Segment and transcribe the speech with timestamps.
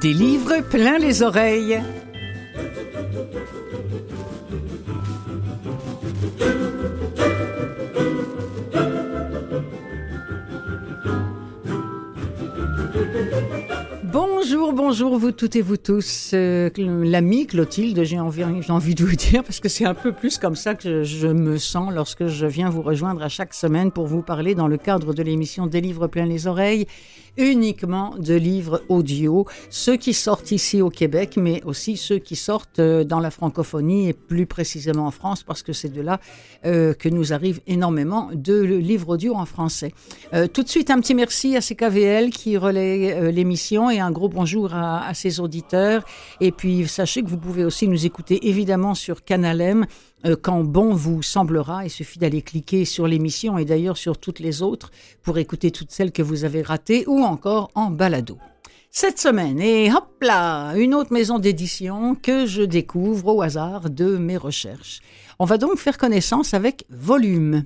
[0.00, 1.80] Des livres plein les oreilles.
[14.48, 16.30] Bonjour, bonjour vous toutes et vous tous.
[16.32, 18.44] Euh, L'ami Clotilde, j'ai envie,
[18.94, 21.92] de vous dire, parce que c'est un peu plus comme ça que je, me sens
[21.92, 25.22] lorsque je viens vous rejoindre à chaque semaine pour vous parler dans le cadre de
[25.24, 26.86] l'émission Des livres plein les oreilles
[27.36, 32.78] uniquement de livres audio, ceux qui sortent ici au Québec, mais aussi ceux qui sortent
[32.78, 36.20] euh, dans la francophonie et plus précisément en France, parce que c'est de là
[36.64, 39.92] euh, que nous arrive énormément de livres audio en français.
[40.34, 44.28] Euh, tout de suite, un petit merci à CKVL qui relaie l'émission et un gros
[44.36, 46.04] bonjour à, ses auditeurs.
[46.42, 49.86] Et puis, sachez que vous pouvez aussi nous écouter évidemment sur Canal M
[50.26, 51.86] euh, quand bon vous semblera.
[51.86, 54.90] Il suffit d'aller cliquer sur l'émission et d'ailleurs sur toutes les autres
[55.22, 58.36] pour écouter toutes celles que vous avez ratées ou encore en balado.
[58.90, 64.18] Cette semaine, et hop là, une autre maison d'édition que je découvre au hasard de
[64.18, 65.00] mes recherches.
[65.38, 67.64] On va donc faire connaissance avec Volume,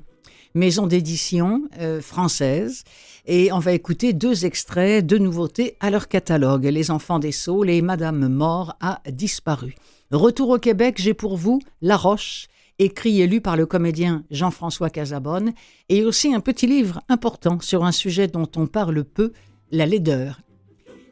[0.54, 2.84] maison d'édition euh, française,
[3.26, 6.64] et on va écouter deux extraits de nouveautés à leur catalogue.
[6.64, 9.74] Les enfants des saules et Madame Mort a disparu.
[10.10, 12.48] Retour au Québec, j'ai pour vous La Roche,
[12.78, 15.52] écrit et lu par le comédien Jean-François Casabonne,
[15.88, 19.32] et aussi un petit livre important sur un sujet dont on parle peu,
[19.70, 20.40] la laideur.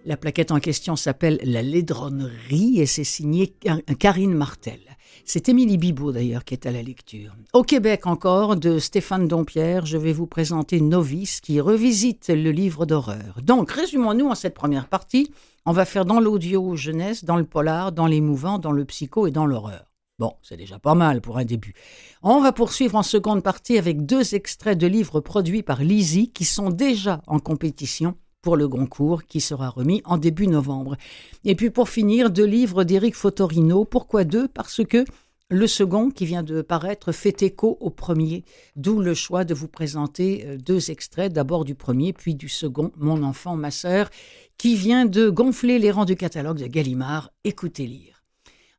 [0.05, 3.55] La plaquette en question s'appelle La laidronnerie et c'est signé
[3.99, 4.81] Karine Martel.
[5.25, 7.35] C'est Émilie Bibot d'ailleurs qui est à la lecture.
[7.53, 12.87] Au Québec encore, de Stéphane Dompierre, je vais vous présenter Novice qui revisite le livre
[12.87, 13.41] d'horreur.
[13.43, 15.31] Donc, résumons-nous en cette première partie.
[15.67, 19.31] On va faire dans l'audio jeunesse, dans le polar, dans l'émouvant, dans le psycho et
[19.31, 19.85] dans l'horreur.
[20.19, 21.75] Bon, c'est déjà pas mal pour un début.
[22.23, 26.45] On va poursuivre en seconde partie avec deux extraits de livres produits par Lizzie qui
[26.45, 30.97] sont déjà en compétition pour le Goncourt qui sera remis en début novembre.
[31.45, 33.85] Et puis pour finir, deux livres d'Éric Fotorino.
[33.85, 34.49] Pourquoi deux?
[34.49, 35.05] Parce que
[35.51, 38.45] le second, qui vient de paraître, fait écho au premier,
[38.77, 42.93] d'où le choix de vous présenter euh, deux extraits, d'abord du premier, puis du second,
[42.99, 44.11] Mon enfant, ma sœur,
[44.59, 47.31] qui vient de gonfler les rangs du catalogue de Gallimard.
[47.45, 48.23] Écoutez lire.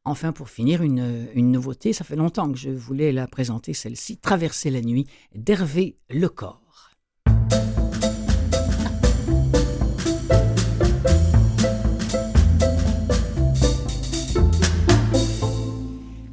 [0.06, 4.18] Enfin, pour finir, une, une nouveauté, ça fait longtemps que je voulais la présenter, celle-ci,
[4.18, 6.69] Traverser la nuit, d'Hervé Lecor.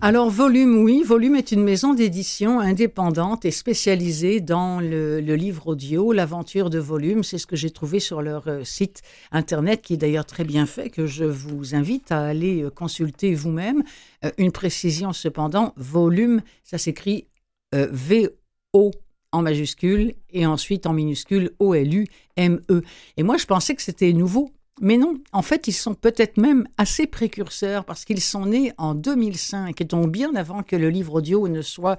[0.08, 6.12] Alors, Volume, oui, Volume est une maison d'édition indépendante et spécialisée dans le, livre audio,
[6.12, 7.24] l'aventure de Volume.
[7.24, 9.02] C'est ce que j'ai trouvé sur leur euh, site
[9.32, 13.34] internet, qui est d'ailleurs très bien fait, que je vous invite à aller euh, consulter
[13.34, 13.82] vous-même.
[14.24, 17.26] Euh, une précision cependant, Volume, ça s'écrit
[17.72, 18.92] V-O
[19.32, 22.82] en majuscule et ensuite en minuscule O-L-U-M-E.
[23.16, 24.52] Et moi, je pensais que c'était nouveau.
[24.80, 28.94] Mais non, en fait, ils sont peut-être même assez précurseurs parce qu'ils sont nés en
[28.94, 31.96] 2005 et donc bien avant que le livre audio ne soit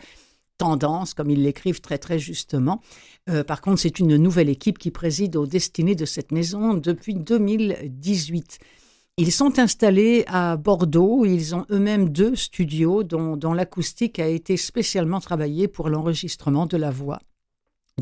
[0.58, 2.82] tendance, comme ils l'écrivent très très justement.
[3.30, 7.16] Euh, par contre, c'est une nouvelle équipe qui préside aux destinées de cette maison depuis
[7.16, 8.60] 2018.
[9.18, 14.58] Ils sont installés à Bordeaux, ils ont eux-mêmes deux studios dont, dont l'acoustique a été
[14.58, 17.20] spécialement travaillée pour l'enregistrement de la voix.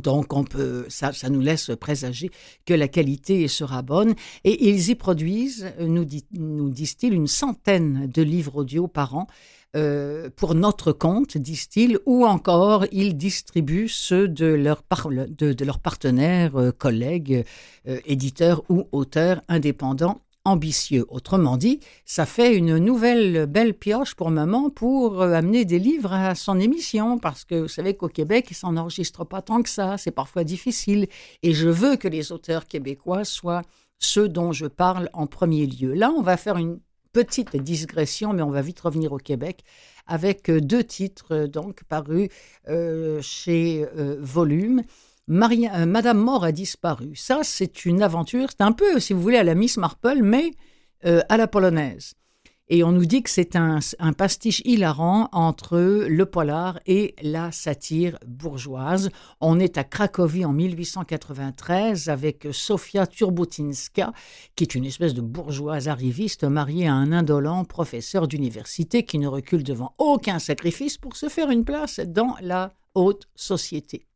[0.01, 2.29] Donc, on peut, ça, ça nous laisse présager
[2.65, 4.13] que la qualité sera bonne.
[4.43, 9.27] Et ils y produisent, nous, disent-ils, une centaine de livres audio par an
[9.75, 14.83] euh, pour notre compte, disent-ils, ou encore ils distribuent ceux de leurs
[15.79, 17.43] partenaires, euh, collègues,
[17.87, 21.05] euh, éditeurs ou auteurs indépendants ambitieux.
[21.09, 26.13] Autrement dit, ça fait une nouvelle belle pioche pour maman pour euh, amener des livres
[26.13, 29.69] à son émission, parce que vous savez qu'au Québec, ils s'en enregistrent pas tant que
[29.69, 31.07] ça, c'est parfois difficile,
[31.43, 33.63] et je veux que les auteurs québécois soient
[33.97, 35.93] ceux dont je parle en premier lieu.
[35.93, 36.79] Là, on va faire une
[37.11, 39.63] petite digression, mais on va vite revenir au Québec,
[40.05, 42.29] avec euh, deux titres euh, donc parus
[43.21, 43.85] chez
[44.19, 44.83] Volume.
[45.29, 47.15] Euh, Madame Mort a disparu.
[47.15, 48.49] Ça, c'est une aventure.
[48.51, 50.51] C'est un peu, si vous voulez, à la Miss Marple, mais
[51.05, 52.13] euh, à la polonaise.
[52.67, 57.51] Et on nous dit que c'est un, un, pastiche hilarant entre le polar et la
[57.51, 59.11] satire bourgeoise.
[59.39, 64.13] On est à Cracovie en 1893 avec Sofia Turbotinska,
[64.55, 69.27] qui est une espèce de bourgeoise arriviste mariée à un indolent professeur d'université qui ne
[69.27, 74.07] recule devant aucun sacrifice pour se faire une place dans la haute société.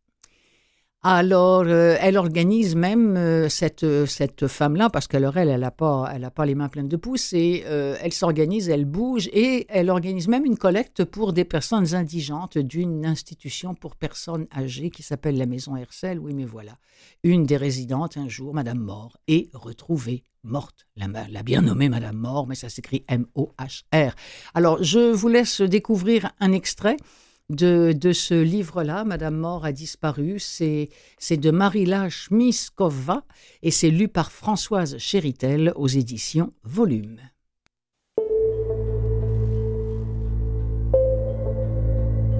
[1.01, 5.71] Alors, euh, elle organise même euh, cette, euh, cette femme-là, parce qu'elle elle, elle n'a
[5.71, 9.65] pas, elle a pas les mains pleines de pouces, et elle s'organise, elle bouge, et
[9.69, 15.01] elle organise même une collecte pour des personnes indigentes d'une institution pour personnes âgées qui
[15.01, 16.19] s'appelle la Maison Hersel.
[16.19, 16.77] Oui, mais voilà.
[17.23, 20.85] Une des résidentes, un jour, Madame Mort, est retrouvée morte.
[20.97, 24.15] La, la bien nommée Madame Mort, mais ça s'écrit M-O-H-R.
[24.53, 26.97] Alors, je vous laisse découvrir un extrait
[27.49, 30.37] de, ce livre-là, Madame Mort a disparu.
[30.39, 30.89] C'est
[31.31, 33.23] de Marila Schmiskova
[33.63, 37.17] et c'est lu par Françoise Chéritel aux éditions Volume.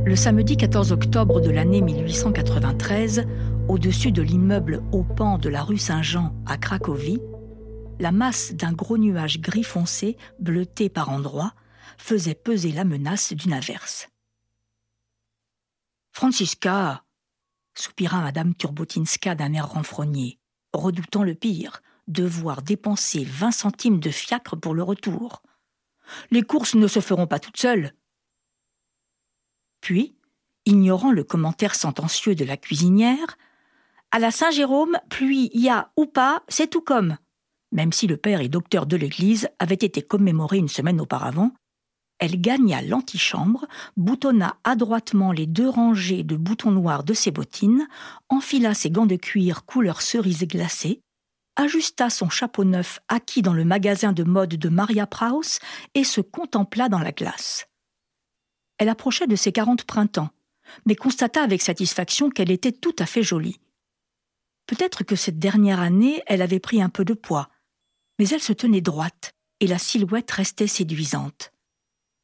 [0.06, 3.28] Le samedi 14 octobre de l'année 1893,
[3.68, 7.22] au-dessus de l'immeuble au pan de la rue Saint-Jean à Cracovie,
[8.00, 11.54] la masse d'un gros nuage gris foncé, bleuté par endroits,
[11.98, 14.10] faisait peser la menace d'une averse.
[16.12, 17.04] Francisca
[17.76, 20.40] soupira Madame Turbotinska d'un air renfrogné,
[20.74, 25.42] redoutant le pire, devoir dépenser vingt centimes de fiacre pour le retour.
[26.32, 27.94] Les courses ne se feront pas toutes seules.
[29.82, 30.16] Puis,
[30.66, 33.38] ignorant le commentaire sentencieux de la cuisinière,
[34.12, 37.18] à la Saint-Jérôme, pluie y a ou pas, c'est tout comme.
[37.72, 41.52] Même si le père et docteur de l'Église avaient été commémorés une semaine auparavant,
[42.20, 47.88] elle gagna l'antichambre, boutonna adroitement les deux rangées de boutons noirs de ses bottines,
[48.28, 51.02] enfila ses gants de cuir couleur cerise glacée,
[51.56, 55.60] ajusta son chapeau neuf acquis dans le magasin de mode de Maria Praus
[55.94, 57.68] et se contempla dans la glace.
[58.78, 60.30] Elle approchait de ses quarante printemps,
[60.86, 63.60] mais constata avec satisfaction qu'elle était tout à fait jolie.
[64.68, 67.50] Peut-être que cette dernière année elle avait pris un peu de poids,
[68.20, 71.52] mais elle se tenait droite et la silhouette restait séduisante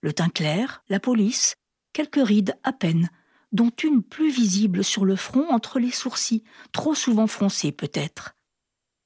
[0.06, 1.56] le teint clair, la police,
[1.92, 3.10] quelques rides à peine,
[3.52, 8.36] dont une plus visible sur le front entre les sourcils, trop souvent froncés peut-être.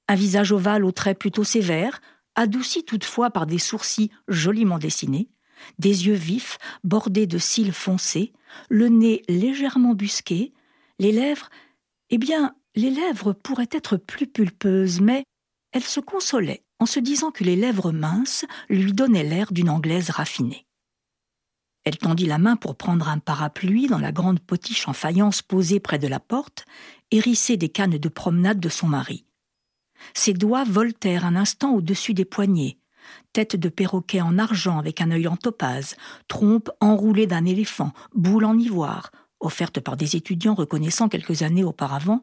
[0.10, 2.02] Un visage ovale aux traits plutôt sévères,
[2.36, 5.30] adouci toutefois par des sourcils joliment dessinés,
[5.78, 8.34] des yeux vifs bordés de cils foncés,
[8.68, 10.52] le nez légèrement busqué,
[11.00, 11.48] les lèvres,
[12.10, 15.24] eh bien, les lèvres pourraient être plus pulpeuses, mais
[15.72, 20.10] elle se consolait en se disant que les lèvres minces lui donnaient l'air d'une anglaise
[20.10, 20.66] raffinée.
[21.90, 25.80] Elle tendit la main pour prendre un parapluie dans la grande potiche en faïence posée
[25.80, 26.68] près de la porte,
[27.10, 29.26] hérissée des cannes de promenade de son mari.
[30.14, 32.78] Ses doigts voltèrent un instant au-dessus des poignets,
[33.34, 35.96] tête de perroquet en argent avec un œil en topaze,
[36.28, 39.10] trompe enroulée d'un éléphant, boule en ivoire,
[39.40, 42.22] offerte par des étudiants reconnaissant quelques années auparavant,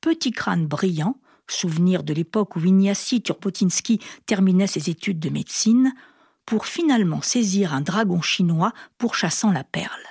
[0.00, 1.16] petit crâne brillant,
[1.48, 5.92] souvenir de l'époque où Ignacy Turpotinsky terminait ses études de médecine,
[6.46, 10.02] pour finalement saisir un dragon chinois pourchassant la perle.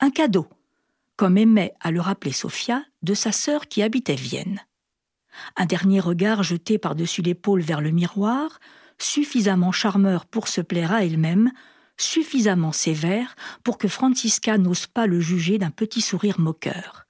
[0.00, 0.48] Un cadeau,
[1.16, 4.60] comme aimait à le rappeler Sophia, de sa sœur qui habitait Vienne.
[5.56, 8.60] Un dernier regard jeté par-dessus l'épaule vers le miroir,
[8.98, 11.52] suffisamment charmeur pour se plaire à elle-même,
[11.96, 13.34] suffisamment sévère
[13.64, 17.06] pour que Francisca n'ose pas le juger d'un petit sourire moqueur.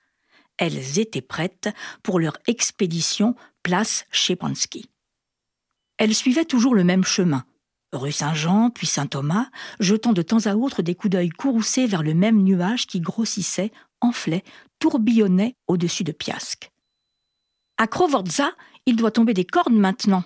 [0.57, 1.69] Elles étaient prêtes
[2.03, 4.91] pour leur expédition place Chepansky.
[5.99, 7.45] Elles suivaient toujours le même chemin,
[7.93, 9.49] rue Saint-Jean, puis Saint-Thomas,
[9.81, 13.73] jetant de temps à autre des coups d'œil courroucés vers le même nuage qui grossissait,
[14.01, 14.45] enflait,
[14.79, 16.71] tourbillonnait au-dessus de Piasque.
[17.79, 18.53] À Crovorza,
[18.87, 20.25] il doit tomber des cornes maintenant,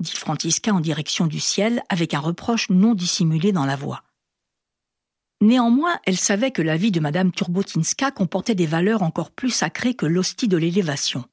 [0.00, 4.02] dit Francisca en direction du ciel avec un reproche non dissimulé dans la voix.
[5.42, 9.94] Néanmoins, elle savait que la vie de Madame Turbotinska comportait des valeurs encore plus sacrées
[9.94, 11.24] que l'hostie de l'élévation.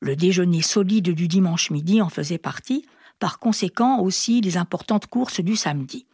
[0.00, 2.86] Le déjeuner solide du dimanche midi en faisait partie,
[3.18, 6.06] par conséquent aussi les importantes courses du samedi.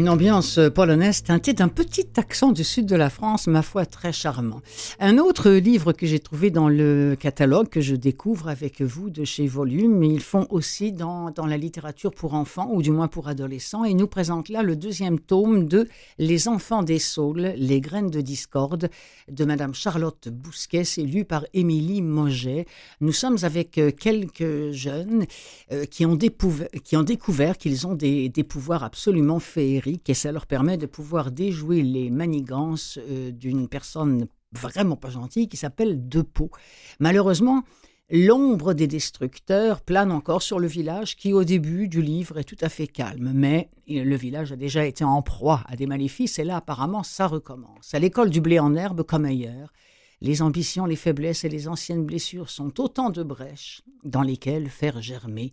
[0.00, 4.14] Une ambiance polonaise teintée d'un petit accent du sud de la France, ma foi, très
[4.14, 4.62] charmant.
[4.98, 9.26] Un autre livre que j'ai trouvé dans le catalogue que je découvre avec vous de
[9.26, 13.84] chez Volume, ils font aussi dans, la littérature pour enfants, ou du moins pour adolescents,
[13.84, 15.86] et nous présentent là le deuxième tome de
[16.18, 18.88] Les enfants des saules, les graines de discorde,
[19.30, 22.64] de Madame Charlotte Bousquet, c'est lu par Émilie Moget.
[23.02, 25.26] Nous sommes avec euh, quelques jeunes
[25.72, 30.32] euh, qui, ont qui ont découvert qu'ils ont des, des pouvoirs absolument féeriques et ça
[30.32, 36.08] leur permet de pouvoir déjouer les manigances euh, d'une personne vraiment pas gentille qui s'appelle
[36.08, 36.50] Depeau.
[36.98, 37.62] Malheureusement,
[38.10, 42.56] l'ombre des destructeurs plane encore sur le village qui au début du livre est tout
[42.60, 46.44] à fait calme, mais le village a déjà été en proie à des maléfices et
[46.44, 47.94] là apparemment ça recommence.
[47.94, 49.72] À l'école du blé en herbe comme ailleurs,
[50.20, 55.00] les ambitions, les faiblesses et les anciennes blessures sont autant de brèches dans lesquelles faire
[55.00, 55.52] germer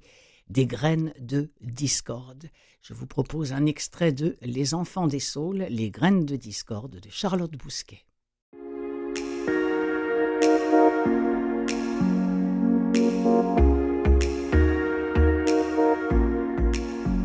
[0.50, 2.50] des graines de discorde.
[2.88, 7.10] Je vous propose un extrait de Les enfants des saules, les graines de discorde de
[7.10, 8.06] Charlotte Bousquet.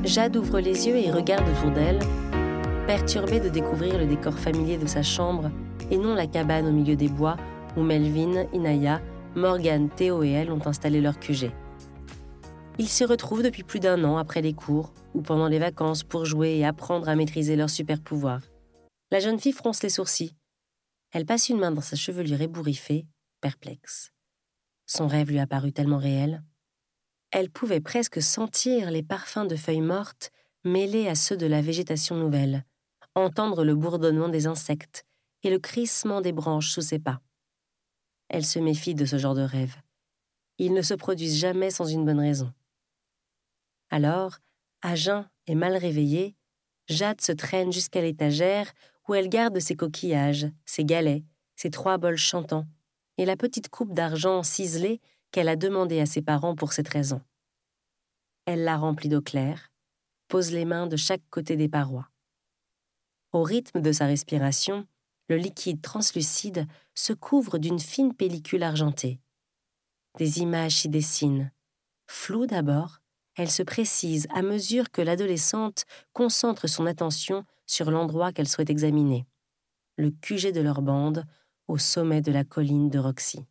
[0.02, 2.00] Jade ouvre les yeux et regarde autour d'elle,
[2.88, 5.52] perturbée de découvrir le décor familier de sa chambre
[5.92, 7.36] et non la cabane au milieu des bois
[7.76, 9.00] où Melvin, Inaya,
[9.36, 11.52] Morgan, Théo et elle ont installé leur QG.
[12.78, 16.24] Ils se retrouvent depuis plus d'un an après les cours ou pendant les vacances pour
[16.24, 18.42] jouer et apprendre à maîtriser leurs super pouvoirs.
[19.10, 20.34] La jeune fille fronce les sourcils.
[21.10, 23.06] Elle passe une main dans sa chevelure ébouriffée,
[23.42, 24.10] perplexe.
[24.86, 26.42] Son rêve lui apparut tellement réel.
[27.30, 30.30] Elle pouvait presque sentir les parfums de feuilles mortes
[30.64, 32.64] mêlés à ceux de la végétation nouvelle,
[33.14, 35.04] entendre le bourdonnement des insectes
[35.42, 37.20] et le crissement des branches sous ses pas.
[38.28, 39.76] Elle se méfie de ce genre de rêve.
[40.58, 42.52] Ils ne se produisent jamais sans une bonne raison.
[43.92, 44.38] Alors,
[44.80, 46.34] à jeun et mal réveillée,
[46.88, 48.72] Jade se traîne jusqu'à l'étagère
[49.06, 51.22] où elle garde ses coquillages, ses galets,
[51.56, 52.66] ses trois bols chantants
[53.18, 57.20] et la petite coupe d'argent ciselée qu'elle a demandée à ses parents pour treize ans.
[58.46, 59.70] Elle la remplit d'eau claire,
[60.28, 62.08] pose les mains de chaque côté des parois.
[63.32, 64.86] Au rythme de sa respiration,
[65.28, 69.20] le liquide translucide se couvre d'une fine pellicule argentée.
[70.16, 71.52] Des images s'y dessinent.
[72.06, 73.01] Floues d'abord,
[73.36, 79.26] elles se précisent à mesure que l'adolescente concentre son attention sur l'endroit qu'elle souhaite examiner,
[79.96, 81.24] le QG de leur bande,
[81.68, 83.46] au sommet de la colline de Roxy.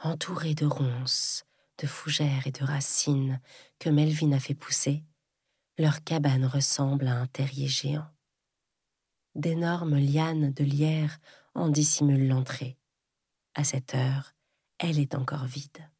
[0.00, 1.44] Entourée de ronces,
[1.78, 3.40] de fougères et de racines
[3.78, 5.02] que Melvin a fait pousser,
[5.78, 8.06] leur cabane ressemble à un terrier géant
[9.38, 11.18] d'énormes lianes de lierre
[11.54, 12.76] en dissimulent l'entrée.
[13.54, 14.34] À cette heure,
[14.78, 15.90] elle est encore vide.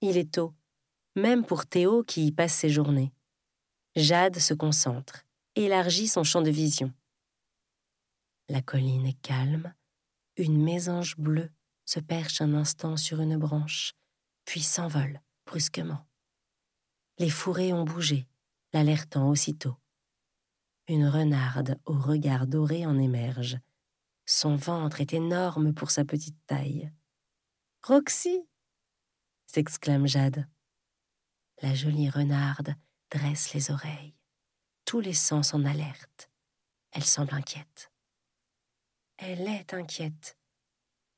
[0.00, 0.54] Il est tôt,
[1.16, 3.12] même pour Théo qui y passe ses journées.
[3.96, 6.92] Jade se concentre, élargit son champ de vision.
[8.48, 9.74] La colline est calme,
[10.36, 11.50] une mésange bleue
[11.84, 13.92] se perche un instant sur une branche,
[14.44, 16.06] puis s'envole brusquement.
[17.18, 18.26] Les fourrés ont bougé,
[18.72, 19.76] l'alertant aussitôt.
[20.88, 23.58] Une renarde au regard doré en émerge.
[24.24, 26.90] Son ventre est énorme pour sa petite taille.
[27.82, 28.40] Roxy
[29.46, 30.46] s'exclame Jade.
[31.62, 32.74] La jolie renarde
[33.12, 34.16] dresse les oreilles,
[34.84, 36.28] tous les sens en alerte.
[36.90, 37.92] Elle semble inquiète.
[39.16, 40.36] Elle est inquiète,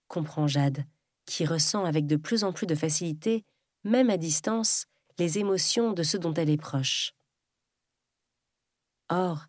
[0.06, 0.84] comprend Jade,
[1.24, 3.46] qui ressent avec de plus en plus de facilité,
[3.84, 4.84] même à distance,
[5.18, 7.14] les émotions de ceux dont elle est proche.
[9.08, 9.46] Or,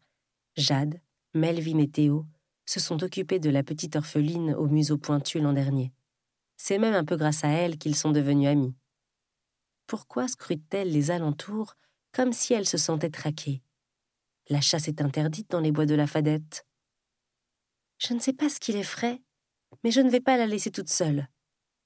[0.55, 1.01] Jade,
[1.33, 2.25] Melvin et Théo
[2.65, 5.91] se sont occupés de la petite orpheline au museau pointu l'an dernier.
[6.55, 8.75] C'est même un peu grâce à elle qu'ils sont devenus amis.
[9.87, 11.75] Pourquoi scrute-t-elle les alentours
[12.11, 13.61] comme si elle se sentait traquée?
[14.49, 16.65] La chasse est interdite dans les bois de la Fadette.
[17.97, 19.21] Je ne sais pas ce qu'il effraie,
[19.83, 21.27] mais je ne vais pas la laisser toute seule,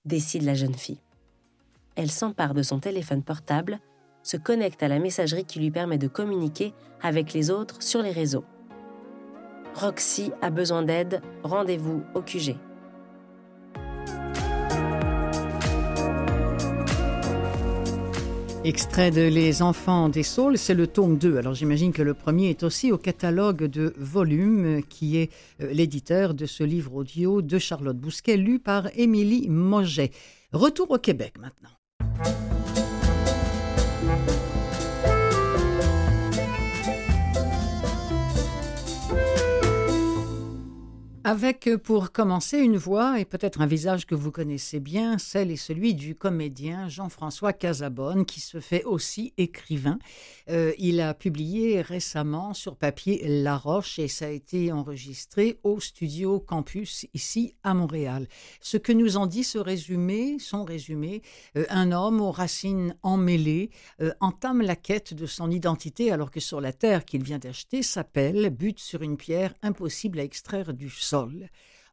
[0.06, 1.02] décide la jeune fille.
[1.96, 3.80] Elle s'empare de son téléphone portable,
[4.24, 8.12] se connecte à la messagerie qui lui permet de communiquer avec les autres sur les
[8.12, 8.46] réseaux.
[9.76, 12.58] Roxy a besoin d'aide, rendez-vous au QG.
[18.70, 21.38] Extrait de Les Enfants des Saules, c'est le tome 2.
[21.38, 26.36] Alors j'imagine que le premier est aussi au catalogue de volume, qui est euh, l'éditeur
[26.36, 30.12] de ce livre audio de Charlotte Bousquet, lu par Émilie Moget.
[30.54, 31.79] Retour au Québec maintenant.
[41.26, 45.52] Avec euh, pour commencer une voix et peut-être un visage que vous connaissez bien, celle
[45.52, 50.00] et celui du comédien Jean-François Casabonne qui se fait aussi écrivain.
[50.50, 55.82] Euh, il a publié récemment sur papier La Roche et ça a été enregistré au
[55.82, 58.28] studio Campus ici à Montréal.
[58.62, 61.22] Ce que nous en dit ce résumé, son résumé,
[61.58, 63.72] euh, un homme aux racines emmêlées
[64.22, 68.50] entame la quête de son identité alors que sur la terre qu'il vient d'acheter s'appelle,
[68.52, 71.09] bute sur une pierre impossible à extraire du sol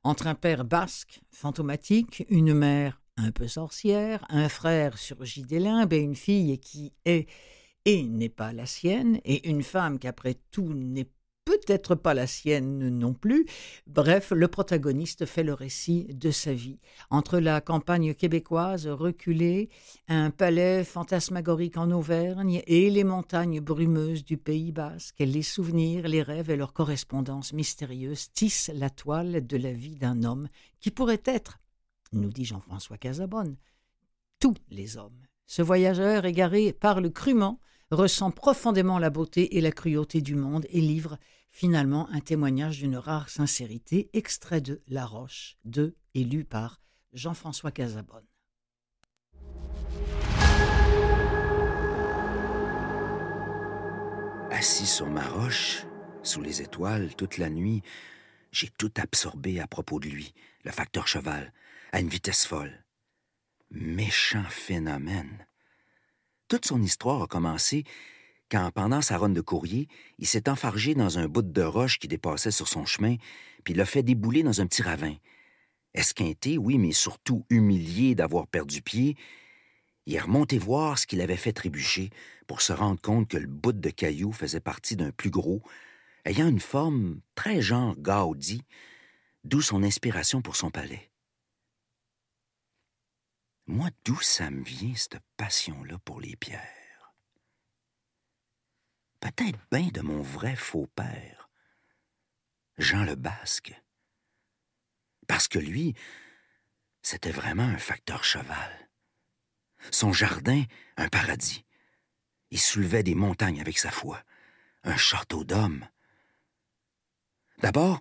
[0.02, 5.92] entre un père basque, fantomatique, une mère un peu sorcière, un frère surgit des limbes
[5.92, 7.28] et une fille qui est
[7.86, 11.08] et n'est pas la sienne, et une femme qui après tout n'est
[11.46, 13.46] peut-être pas la sienne non plus.
[13.86, 16.80] Bref, le protagoniste fait le récit de sa vie.
[17.08, 19.70] Entre la campagne québécoise reculée,
[20.08, 26.22] un palais fantasmagorique en Auvergne et les montagnes brumeuses du Pays basque, les souvenirs, les
[26.22, 30.48] rêves et leurs correspondances mystérieuses tissent la toile de la vie d'un homme
[30.80, 31.58] qui pourrait être,
[32.12, 33.56] nous dit Jean-François Casabonne,
[34.40, 37.60] tous les hommes Ce voyageur égaré parle crûment,
[37.90, 41.18] ressent profondément la beauté et la cruauté du monde et livre
[41.56, 46.82] finalement un témoignage d'une rare sincérité, extrait de La Roche, de et lu par
[47.14, 48.26] Jean-François Casabonne.
[54.50, 55.86] Assis sur ma roche,
[56.22, 57.82] sous les étoiles, toute la nuit,
[58.52, 61.54] j'ai tout absorbé à propos de lui, le facteur cheval,
[61.92, 62.84] à une vitesse folle.
[63.70, 65.46] Méchant phénomène.
[66.48, 67.84] Toute son histoire a commencé
[68.50, 69.88] quand, pendant sa ronde de courrier,
[70.18, 73.16] il s'est enfargé dans un bout de roche qui dépassait sur son chemin,
[73.64, 75.14] puis l'a fait débouler dans un petit ravin.
[75.94, 79.16] Esquinté, oui, mais surtout humilié d'avoir perdu pied,
[80.06, 82.10] il est remonté voir ce qu'il avait fait trébucher
[82.46, 85.62] pour se rendre compte que le bout de caillou faisait partie d'un plus gros,
[86.24, 88.62] ayant une forme très genre Gaudi,
[89.42, 91.10] d'où son inspiration pour son palais.
[93.66, 96.85] Moi, d'où ça me vient, cette passion-là pour les pierres?
[99.26, 101.50] Peut-être bien de mon vrai faux père,
[102.78, 103.74] Jean le Basque.
[105.26, 105.94] Parce que lui,
[107.02, 108.88] c'était vraiment un facteur cheval.
[109.90, 110.62] Son jardin,
[110.96, 111.64] un paradis.
[112.52, 114.22] Il soulevait des montagnes avec sa foi,
[114.84, 115.88] un château d'homme.
[117.58, 118.00] D'abord,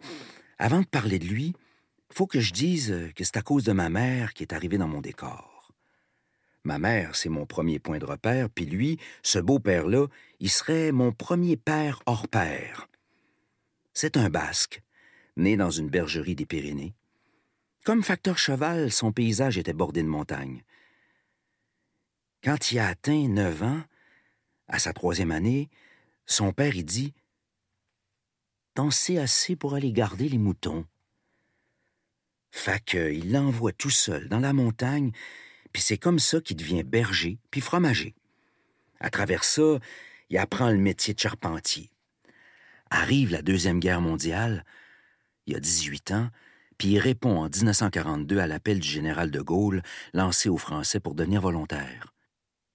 [0.59, 1.55] avant de parler de lui,
[2.11, 4.87] faut que je dise que c'est à cause de ma mère qui est arrivée dans
[4.87, 5.73] mon décor.
[6.63, 10.05] Ma mère, c'est mon premier point de repère, puis lui, ce beau-père-là,
[10.39, 12.87] il serait mon premier père hors père.
[13.93, 14.81] C'est un basque,
[15.37, 16.93] né dans une bergerie des Pyrénées.
[17.83, 20.63] Comme facteur cheval, son paysage était bordé de montagnes.
[22.43, 23.81] Quand il a atteint neuf ans,
[24.67, 25.69] à sa troisième année,
[26.25, 27.13] son père y dit
[28.73, 30.85] T'en sais assez pour aller garder les moutons.
[32.51, 35.11] Fait qu'il l'envoie tout seul dans la montagne,
[35.71, 38.15] puis c'est comme ça qu'il devient berger, puis fromager.
[38.99, 39.79] À travers ça,
[40.29, 41.91] il apprend le métier de charpentier.
[42.89, 44.65] Arrive la Deuxième Guerre mondiale,
[45.47, 46.29] il a 18 ans,
[46.77, 49.81] puis il répond en 1942 à l'appel du général de Gaulle
[50.13, 52.13] lancé aux Français pour devenir volontaire.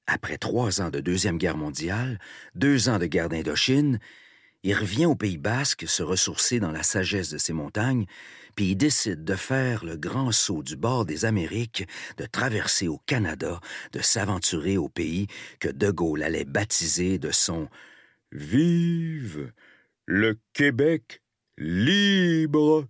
[0.07, 2.19] Après trois ans de Deuxième Guerre mondiale,
[2.55, 4.01] deux ans de guerre d'Indochine,
[4.63, 8.07] il revient au Pays basque se ressourcer dans la sagesse de ses montagnes,
[8.61, 11.89] puis il décide de faire le grand saut du bord des Amériques,
[12.19, 13.59] de traverser au Canada,
[13.93, 15.29] de s'aventurer au pays
[15.61, 17.71] que De Gaulle allait baptiser de son
[18.33, 19.51] Vive
[20.05, 21.23] le Québec
[21.57, 22.87] libre.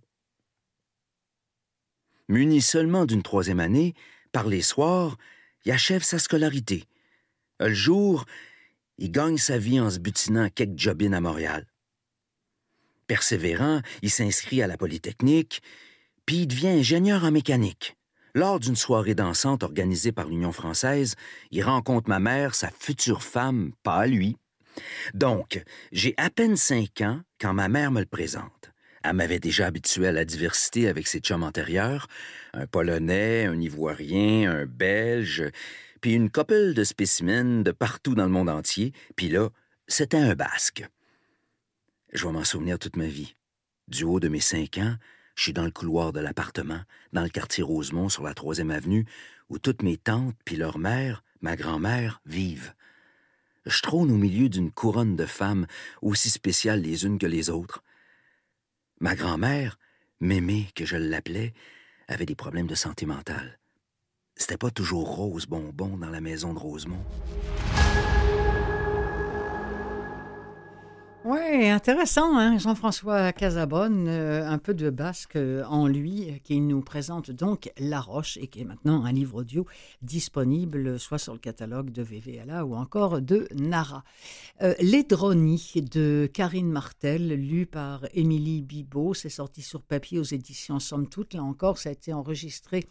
[2.27, 3.93] Muni seulement d'une troisième année,
[4.33, 5.17] par les soirs,
[5.63, 6.83] il achève sa scolarité
[7.61, 8.25] le jour,
[8.97, 11.65] il gagne sa vie en se butinant quelques jobines à Montréal.
[13.11, 15.61] Persévérant, il s'inscrit à la Polytechnique,
[16.25, 17.97] puis il devient ingénieur en mécanique.
[18.33, 21.15] Lors d'une soirée dansante organisée par l'Union française,
[21.51, 24.37] il rencontre ma mère, sa future femme, pas lui.
[25.13, 28.71] Donc, j'ai à peine cinq ans quand ma mère me le présente.
[29.03, 32.07] Elle m'avait déjà habitué à la diversité avec ses chums antérieurs,
[32.53, 35.43] un Polonais, un Ivoirien, un Belge,
[35.99, 39.49] puis une couple de spécimens de partout dans le monde entier, puis là,
[39.89, 40.85] c'était un basque.
[42.11, 43.35] Je vais m'en souvenir toute ma vie.
[43.87, 44.95] Du haut de mes cinq ans,
[45.35, 46.81] je suis dans le couloir de l'appartement,
[47.13, 49.05] dans le quartier Rosemont sur la troisième avenue,
[49.49, 52.73] où toutes mes tantes puis leur mère, ma grand-mère, vivent.
[53.65, 55.67] Je trône au milieu d'une couronne de femmes
[56.01, 57.83] aussi spéciales les unes que les autres.
[58.99, 59.77] Ma grand-mère,
[60.19, 61.53] Mémé que je l'appelais,
[62.07, 63.57] avait des problèmes de santé mentale.
[64.35, 67.03] C'était pas toujours rose bonbon dans la maison de Rosemont.
[71.23, 72.57] Oui, intéressant, hein?
[72.57, 78.01] Jean-François Casabonne, euh, un peu de basque euh, en lui, qui nous présente donc La
[78.01, 79.67] Roche et qui est maintenant un livre audio
[80.01, 84.03] disponible soit sur le catalogue de VVLA ou encore de Nara.
[84.63, 91.07] Euh, de Karine Martel, lu par Émilie Bibot, c'est sorti sur papier aux éditions Somme
[91.07, 91.35] Toute.
[91.35, 92.87] Là encore, ça a été enregistré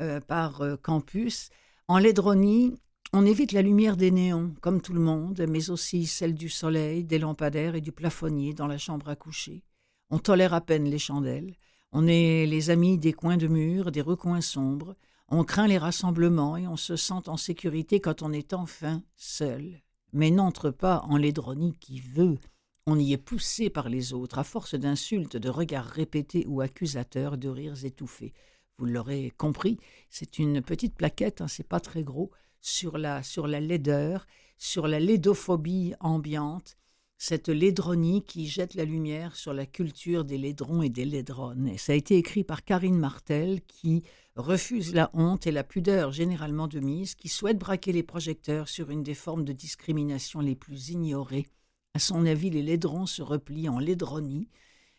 [0.00, 1.50] euh, par euh, campus.
[1.88, 2.78] En Lédronie,
[3.12, 7.04] on évite la lumière des néons, comme tout le monde, mais aussi celle du soleil,
[7.04, 9.62] des lampadaires et du plafonnier dans la chambre à coucher.
[10.10, 11.56] On tolère à peine les chandelles.
[11.90, 14.94] On est les amis des coins de mur, des recoins sombres.
[15.28, 19.80] On craint les rassemblements et on se sent en sécurité quand on est enfin seul.
[20.12, 22.38] Mais n'entre pas en Lédronie qui veut.
[22.86, 27.36] On y est poussé par les autres, à force d'insultes, de regards répétés ou accusateurs,
[27.36, 28.32] de rires étouffés
[28.78, 33.46] vous l'aurez compris, c'est une petite plaquette, hein, c'est pas très gros, sur la, sur
[33.46, 36.76] la laideur, sur la laidophobie ambiante,
[37.18, 41.76] cette laidronie qui jette la lumière sur la culture des laidrons et des laidronnes.
[41.76, 44.04] ça a été écrit par Karine Martel, qui
[44.36, 48.90] refuse la honte et la pudeur généralement de mise, qui souhaite braquer les projecteurs sur
[48.90, 51.48] une des formes de discrimination les plus ignorées.
[51.94, 54.48] À son avis, les laidrons se replient en laidronie,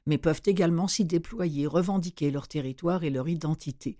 [0.05, 3.97] mais peuvent également s'y déployer, revendiquer leur territoire et leur identité.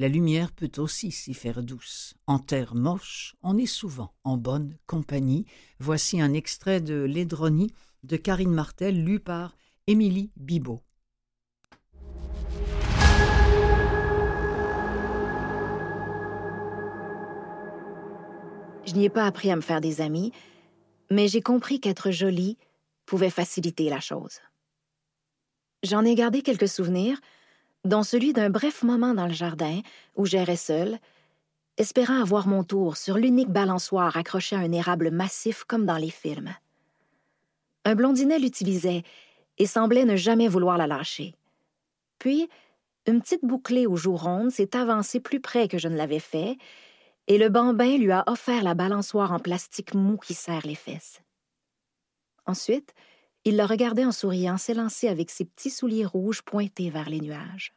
[0.00, 2.14] La lumière peut aussi s'y faire douce.
[2.26, 5.44] En terre moche, on est souvent en bonne compagnie.
[5.78, 10.80] Voici un extrait de L'Édronie de Karine Martel, lu par Émilie Bibot.
[18.86, 20.32] Je n'y ai pas appris à me faire des amis,
[21.10, 22.56] mais j'ai compris qu'être jolie
[23.04, 24.40] pouvait faciliter la chose.
[25.82, 27.20] J'en ai gardé quelques souvenirs,
[27.84, 29.80] dont celui d'un bref moment dans le jardin
[30.16, 30.98] où j'errais seule,
[31.76, 36.10] espérant avoir mon tour sur l'unique balançoire accroché à un érable massif comme dans les
[36.10, 36.54] films.
[37.84, 39.02] Un blondinet l'utilisait
[39.58, 41.34] et semblait ne jamais vouloir la lâcher.
[42.18, 42.48] Puis,
[43.06, 46.58] une petite bouclée aux joues rondes s'est avancée plus près que je ne l'avais fait,
[47.26, 51.22] et le bambin lui a offert la balançoire en plastique mou qui serre les fesses.
[52.46, 52.92] Ensuite,
[53.44, 57.74] il la regardait en souriant s'élancer avec ses petits souliers rouges pointés vers les nuages.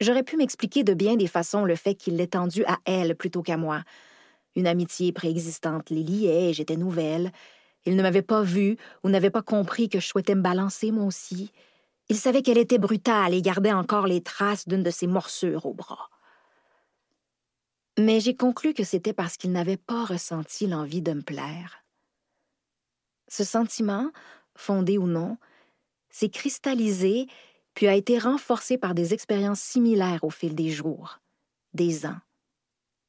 [0.00, 3.42] J'aurais pu m'expliquer de bien des façons le fait qu'il l'ait tendu à elle plutôt
[3.42, 3.82] qu'à moi.
[4.54, 7.32] Une amitié préexistante les liait et j'étais nouvelle.
[7.84, 11.04] Il ne m'avait pas vue ou n'avait pas compris que je souhaitais me balancer moi
[11.04, 11.50] aussi.
[12.08, 15.74] Il savait qu'elle était brutale et gardait encore les traces d'une de ses morsures au
[15.74, 16.08] bras.
[17.98, 21.85] Mais j'ai conclu que c'était parce qu'il n'avait pas ressenti l'envie de me plaire.
[23.28, 24.10] Ce sentiment,
[24.54, 25.36] fondé ou non,
[26.10, 27.26] s'est cristallisé
[27.74, 31.20] puis a été renforcé par des expériences similaires au fil des jours,
[31.74, 32.18] des ans,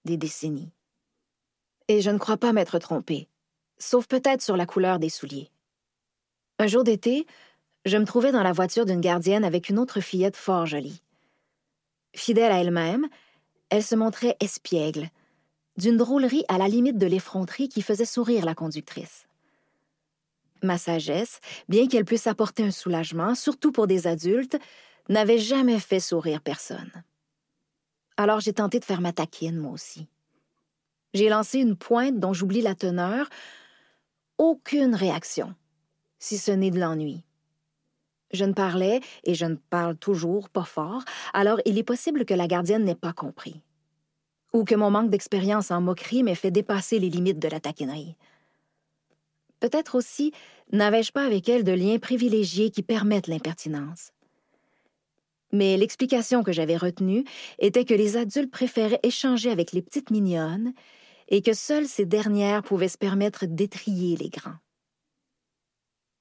[0.03, 0.73] des décennies.
[1.87, 3.29] Et je ne crois pas m'être trompée,
[3.77, 5.49] sauf peut-être sur la couleur des souliers.
[6.59, 7.25] Un jour d'été,
[7.85, 11.01] je me trouvais dans la voiture d'une gardienne avec une autre fillette fort jolie.
[12.13, 13.07] Fidèle à elle-même,
[13.69, 15.09] elle se montrait espiègle,
[15.77, 19.26] d'une drôlerie à la limite de l'effronterie qui faisait sourire la conductrice.
[20.63, 21.39] Ma sagesse,
[21.69, 24.57] bien qu'elle puisse apporter un soulagement, surtout pour des adultes,
[25.09, 26.91] n'avait jamais fait sourire personne.
[28.17, 30.07] Alors j'ai tenté de faire ma taquine, moi aussi.
[31.13, 33.29] J'ai lancé une pointe dont j'oublie la teneur.
[34.37, 35.55] Aucune réaction,
[36.19, 37.23] si ce n'est de l'ennui.
[38.31, 42.33] Je ne parlais, et je ne parle toujours pas fort, alors il est possible que
[42.33, 43.61] la gardienne n'ait pas compris.
[44.53, 48.15] Ou que mon manque d'expérience en moquerie m'ait fait dépasser les limites de la taquinerie.
[49.59, 50.31] Peut-être aussi
[50.71, 54.11] n'avais-je pas avec elle de liens privilégiés qui permettent l'impertinence.
[55.51, 57.23] Mais l'explication que j'avais retenue
[57.59, 60.73] était que les adultes préféraient échanger avec les petites mignonnes
[61.29, 64.57] et que seules ces dernières pouvaient se permettre d'étrier les grands.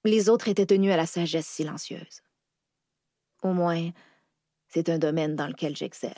[0.05, 2.23] Les autres étaient tenus à la sagesse silencieuse.
[3.43, 3.91] Au moins,
[4.69, 6.13] c'est un domaine dans lequel j'excelle.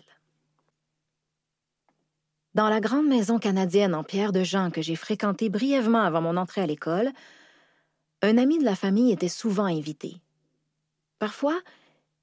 [2.58, 6.36] Dans la grande maison canadienne en pierre de Jean que j'ai fréquentée brièvement avant mon
[6.36, 7.12] entrée à l'école,
[8.20, 10.20] un ami de la famille était souvent invité.
[11.20, 11.56] Parfois,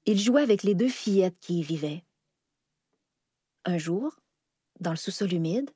[0.04, 2.04] il jouait avec les deux fillettes qui y vivaient.
[3.64, 4.14] Un jour,
[4.78, 5.70] dans le sous-sol humide,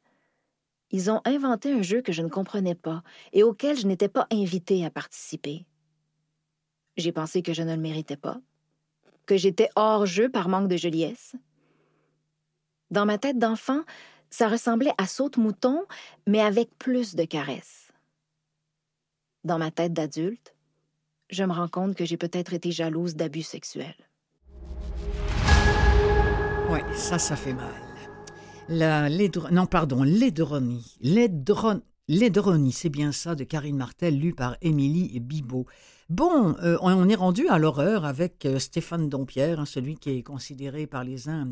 [0.91, 4.27] ils ont inventé un jeu que je ne comprenais pas et auquel je n'étais pas
[4.31, 5.65] invitée à participer.
[6.99, 8.39] J'ai pensé que je ne le méritais pas,
[9.25, 11.35] que j'étais hors jeu par manque de joliesse.
[12.91, 13.85] Dans ma tête d'enfant,
[14.31, 15.85] ça ressemblait à saute-mouton,
[16.27, 17.89] mais avec plus de caresses.
[19.45, 20.55] Dans ma tête d'adulte,
[21.31, 23.95] je me rends compte que j'ai peut-être été jalouse d'abus sexuels.
[26.69, 27.75] Oui, ça, ça fait mal.
[28.69, 29.09] La
[29.51, 30.97] non, pardon, l'aidronie.
[31.01, 35.67] L'aidronie, c'est bien ça, de Karine Martel, lu par Émilie Bibot.
[36.11, 40.23] Bon, euh, on est rendu à l'horreur avec euh, Stéphane Dompierre, hein, celui qui est
[40.25, 41.47] considéré par les uns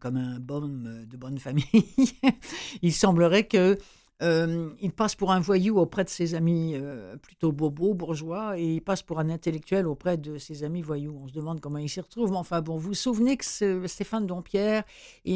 [0.00, 1.64] comme un bon de bonne famille.
[2.82, 3.78] Il semblerait que
[4.22, 8.74] euh, il passe pour un voyou auprès de ses amis euh, plutôt bobos, bourgeois, et
[8.74, 11.18] il passe pour un intellectuel auprès de ses amis voyous.
[11.22, 12.30] On se demande comment il s'y retrouve.
[12.30, 14.84] Mais enfin, bon, vous vous souvenez que Stéphane Dompierre,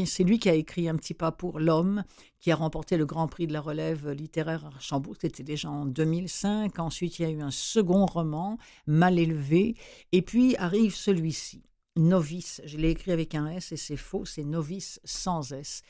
[0.07, 2.05] c'est lui qui a écrit Un petit pas pour l'homme,
[2.41, 5.15] qui a remporté le Grand Prix de la relève littéraire à Archambault.
[5.19, 6.79] C'était déjà en 2005.
[6.79, 9.77] Ensuite, il y a eu un second roman, Mal élevé.
[10.13, 11.63] Et puis arrive celui-ci,
[11.97, 12.61] Novice.
[12.67, 15.83] Je l'ai écrit avec un S et c'est faux, c'est Novice sans S.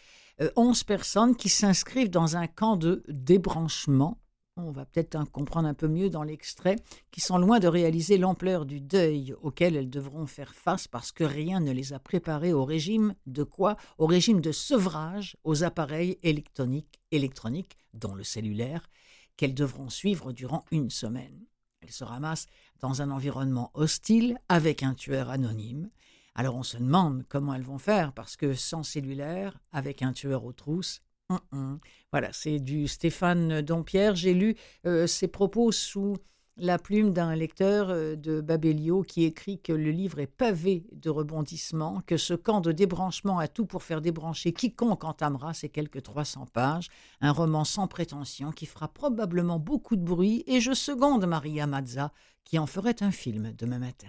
[0.57, 4.19] 11 euh, personnes qui s'inscrivent dans un camp de débranchement.
[4.57, 6.77] On va peut-être comprendre un peu mieux dans l'extrait,
[7.11, 11.25] qui sont loin de réaliser l'ampleur du deuil auquel elles devront faire face parce que
[11.25, 13.77] rien ne les a préparées au régime de quoi?
[13.99, 18.89] Au régime de sevrage aux appareils électroniques, électroniques dont le cellulaire,
[19.37, 21.47] qu'elles devront suivre durant une semaine.
[21.81, 22.47] Elle se ramasse
[22.81, 25.91] dans un environnement hostile avec un tueur anonyme.
[26.35, 30.45] Alors on se demande comment elles vont faire parce que sans cellulaire, avec un tueur
[30.45, 31.79] aux trousses, hum, hum.
[32.11, 34.17] voilà, c'est du Stéphane Dompierre.
[34.17, 36.17] J'ai lu euh, ses propos sous
[36.57, 41.11] la plume d'un lecteur euh, de Babelio qui écrit que le livre est pavé de
[41.11, 46.03] rebondissements, que ce camp de débranchement a tout pour faire débrancher quiconque entamera ces quelques
[46.03, 46.89] 300 pages,
[47.21, 52.13] un roman sans prétention qui fera probablement beaucoup de bruit et je seconde Maria Mazza
[52.45, 54.09] qui en ferait un film demain matin.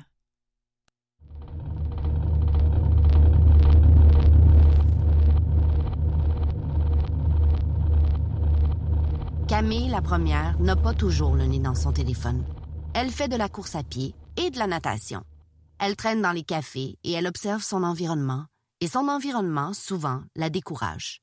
[9.48, 12.44] Camille, la première, n'a pas toujours le nez dans son téléphone.
[12.96, 15.22] Elle fait de la course à pied et de la natation.
[15.78, 18.48] Elle traîne dans les cafés et elle observe son environnement,
[18.82, 21.22] et son environnement, souvent, la décourage.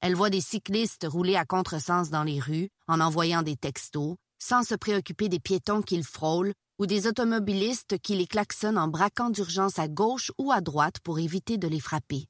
[0.00, 4.62] Elle voit des cyclistes rouler à contresens dans les rues en envoyant des textos, sans
[4.62, 9.80] se préoccuper des piétons qu'ils frôlent ou des automobilistes qui les klaxonnent en braquant d'urgence
[9.80, 12.28] à gauche ou à droite pour éviter de les frapper.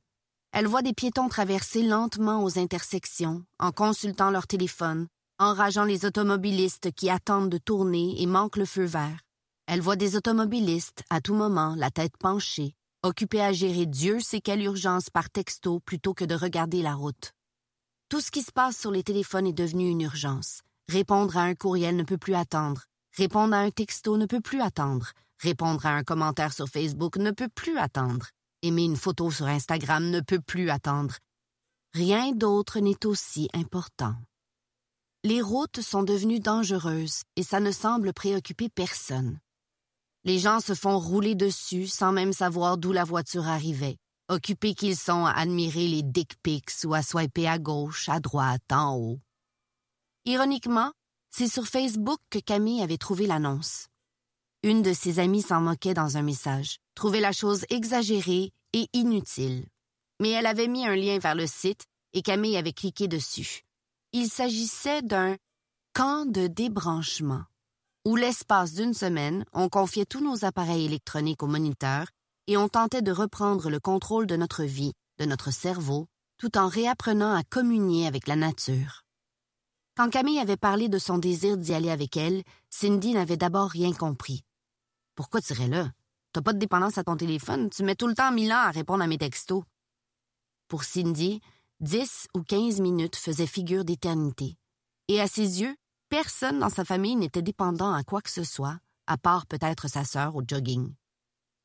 [0.53, 6.93] Elle voit des piétons traverser lentement aux intersections, en consultant leur téléphone, enrageant les automobilistes
[6.93, 9.19] qui attendent de tourner et manquent le feu vert.
[9.67, 14.41] Elle voit des automobilistes, à tout moment, la tête penchée, occupés à gérer Dieu sait
[14.41, 17.33] quelle urgence par texto plutôt que de regarder la route.
[18.09, 20.63] Tout ce qui se passe sur les téléphones est devenu une urgence.
[20.89, 22.85] Répondre à un courriel ne peut plus attendre.
[23.17, 25.11] Répondre à un texto ne peut plus attendre.
[25.41, 28.29] Répondre à un commentaire sur Facebook ne peut plus attendre.
[28.63, 31.17] Aimer une photo sur Instagram ne peut plus attendre.
[31.93, 34.15] Rien d'autre n'est aussi important.
[35.29, 39.41] Les routes sont devenues dangereuses et ça ne semble préoccuper personne.
[40.23, 43.97] Les gens se font rouler dessus sans même savoir d'où la voiture arrivait,
[44.29, 48.63] occupés qu'ils sont à admirer les dick pics ou à swiper à gauche, à droite,
[48.71, 49.19] en haut.
[50.27, 50.93] Ironiquement,
[51.33, 53.89] c'est sur Facebook que Camille avait trouvé l'annonce.
[54.63, 59.67] Une de ses amies s'en moquait dans un message, trouvait la chose exagérée et inutile.
[60.21, 63.66] Mais elle avait mis un lien vers le site et Camille avait cliqué dessus.
[64.13, 65.37] Il s'agissait d'un
[65.93, 67.45] camp de débranchement,
[68.05, 72.07] où l'espace d'une semaine, on confiait tous nos appareils électroniques au moniteur
[72.47, 76.07] et on tentait de reprendre le contrôle de notre vie, de notre cerveau,
[76.39, 79.03] tout en réapprenant à communier avec la nature.
[79.97, 83.93] Quand Camille avait parlé de son désir d'y aller avec elle, Cindy n'avait d'abord rien
[83.93, 84.45] compris.
[85.15, 85.91] Pourquoi tu irais là?
[86.33, 88.71] T'as pas de dépendance à ton téléphone, tu mets tout le temps mille ans à
[88.71, 89.65] répondre à mes textos.
[90.69, 91.41] Pour Cindy,
[91.81, 94.57] Dix ou quinze minutes faisaient figure d'éternité.
[95.09, 95.77] Et à ses yeux,
[96.09, 100.03] personne dans sa famille n'était dépendant à quoi que ce soit, à part peut-être sa
[100.03, 100.95] sœur au jogging.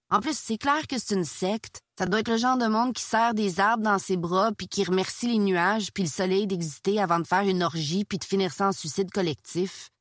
[0.09, 1.79] En plus, c'est clair que c'est une secte.
[1.97, 4.67] Ça doit être le genre de monde qui serre des arbres dans ses bras puis
[4.67, 8.25] qui remercie les nuages puis le soleil d'exister avant de faire une orgie puis de
[8.25, 9.91] finir sans suicide collectif.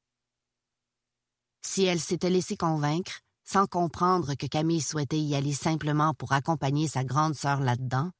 [1.63, 6.89] Si elle s'était laissée convaincre, sans comprendre que Camille souhaitait y aller simplement pour accompagner
[6.89, 8.11] sa grande sœur là-dedans,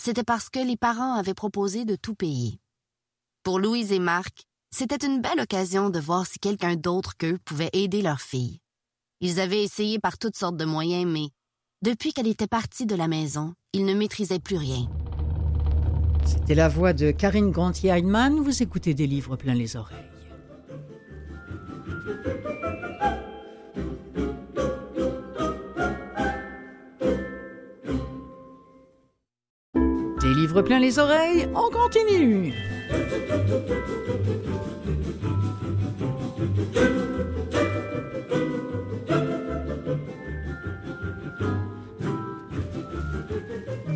[0.00, 2.60] c'était parce que les parents avaient proposé de tout payer.
[3.42, 7.70] Pour Louise et Marc, c'était une belle occasion de voir si quelqu'un d'autre qu'eux pouvait
[7.72, 8.60] aider leur fille.
[9.20, 11.28] Ils avaient essayé par toutes sortes de moyens, mais
[11.82, 14.88] depuis qu'elle était partie de la maison, ils ne maîtrisaient plus rien.
[16.24, 18.38] C'était la voix de Karine Gontier-Heinemann.
[18.40, 19.96] Vous écoutez des livres plein les oreilles.
[30.34, 32.52] Livre plein les oreilles, on continue.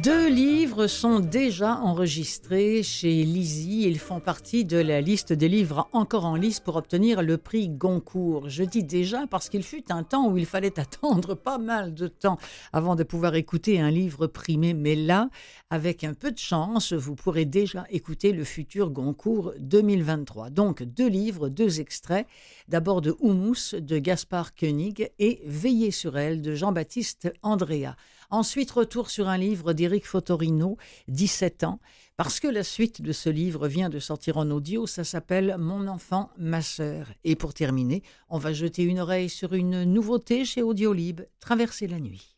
[0.02, 3.84] Deux livres sont déjà enregistrés chez Lizzie.
[3.86, 7.68] Ils font partie de la liste des livres encore en lice pour obtenir le prix
[7.68, 8.48] Goncourt.
[8.48, 12.08] Je dis déjà parce qu'il fut un temps où il fallait attendre pas mal de
[12.08, 12.36] temps
[12.72, 14.74] avant de pouvoir écouter un livre primé.
[14.74, 15.28] Mais là,
[15.70, 20.50] avec un peu de chance, vous pourrez déjà écouter le futur Goncourt 2023.
[20.50, 22.26] Donc deux livres, deux extraits.
[22.66, 27.94] D'abord de Humus de Gaspard Koenig et Veiller sur elle de Jean-Baptiste Andrea.
[28.32, 31.80] Ensuite, retour sur un livre d'Éric Fotorino, 17 ans,
[32.16, 35.86] parce que la suite de ce livre vient de sortir en audio, ça s'appelle Mon
[35.86, 37.08] enfant, ma sœur.
[37.24, 42.00] Et pour terminer, on va jeter une oreille sur une nouveauté chez Audiolib, Traverser la
[42.00, 42.34] nuit.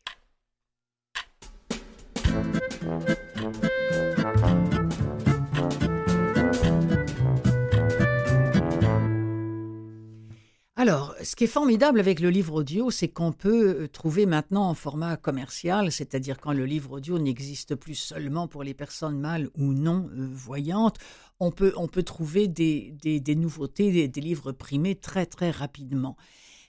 [10.87, 14.69] Alors, ce qui est formidable avec le livre audio, c'est qu'on peut euh, trouver maintenant
[14.69, 19.49] en format commercial, c'est-à-dire quand le livre audio n'existe plus seulement pour les personnes mâles
[19.57, 20.97] ou non euh, voyantes,
[21.39, 26.17] on peut, on peut trouver des, des, nouveautés, des, livres primés très très rapidement.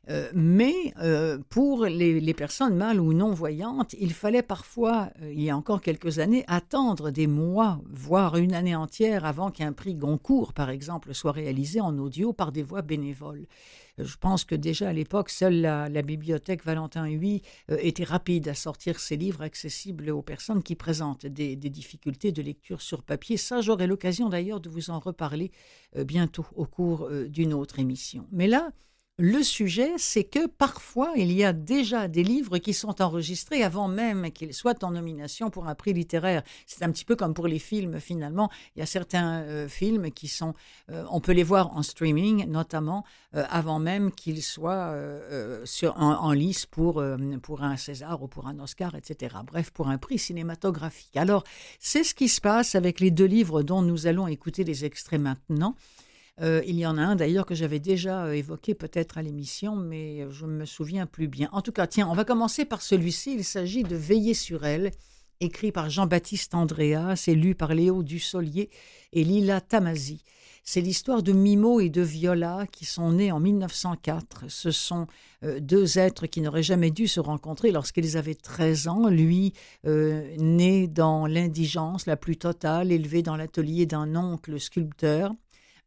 [0.08, 0.94] Euh, mais
[1.50, 6.44] pour les, personnes mâles ou non-voyantes, il fallait parfois, il y a encore quelques années,
[6.46, 11.82] attendre des mois, voire une année entière avant qu'un prix Goncourt, par exemple, soit réalisé
[11.82, 13.46] en audio par des voix bénévoles.
[13.98, 19.00] Je pense que déjà à l'époque, seule la, bibliothèque Valentin Huy était rapide à sortir
[19.00, 23.36] ses livres accessibles aux personnes qui présentent des, difficultés de lecture sur papier.
[23.36, 25.50] Ça, j'aurai l'occasion d'ailleurs de vous en reparler
[26.04, 28.26] bientôt au cours d'une autre émission.
[28.32, 28.70] Mais là,
[29.18, 33.88] le sujet, c'est que parfois, il y a déjà des livres qui sont enregistrés avant
[33.88, 36.42] même qu'ils soient en nomination pour un prix littéraire.
[36.66, 38.50] C'est un petit peu comme pour les films, finalement.
[38.74, 40.52] Il y a certains euh, films qui sont,
[40.90, 44.94] euh, on peut les voir en streaming, notamment, euh, avant même qu'ils soient
[45.96, 47.02] en, lice pour,
[47.42, 49.36] pour un César ou pour un Oscar, etc.
[49.46, 51.16] Bref, pour un prix cinématographique.
[51.16, 51.44] Alors,
[51.80, 55.20] c'est ce qui se passe avec les deux livres dont nous allons écouter les extraits
[55.20, 55.74] maintenant.
[56.42, 59.74] Euh, il y en a un d'ailleurs que j'avais déjà euh, évoqué peut-être à l'émission,
[59.74, 61.48] mais je me souviens plus bien.
[61.52, 63.34] En tout cas, tiens, on va commencer par celui-ci.
[63.34, 64.90] Il s'agit de Veiller sur elle,
[65.40, 68.68] écrit par Jean-Baptiste Andréas et lu par Léo Dussolier
[69.14, 70.24] et Lila Tamasi.
[70.62, 74.46] C'est l'histoire de Mimo et de Viola qui sont nés en 1904.
[74.48, 75.06] Ce sont
[75.42, 79.08] euh, deux êtres qui n'auraient jamais dû se rencontrer lorsqu'ils avaient 13 ans.
[79.08, 85.32] Lui, né dans l'indigence la plus totale, élevé dans l'atelier d'un oncle sculpteur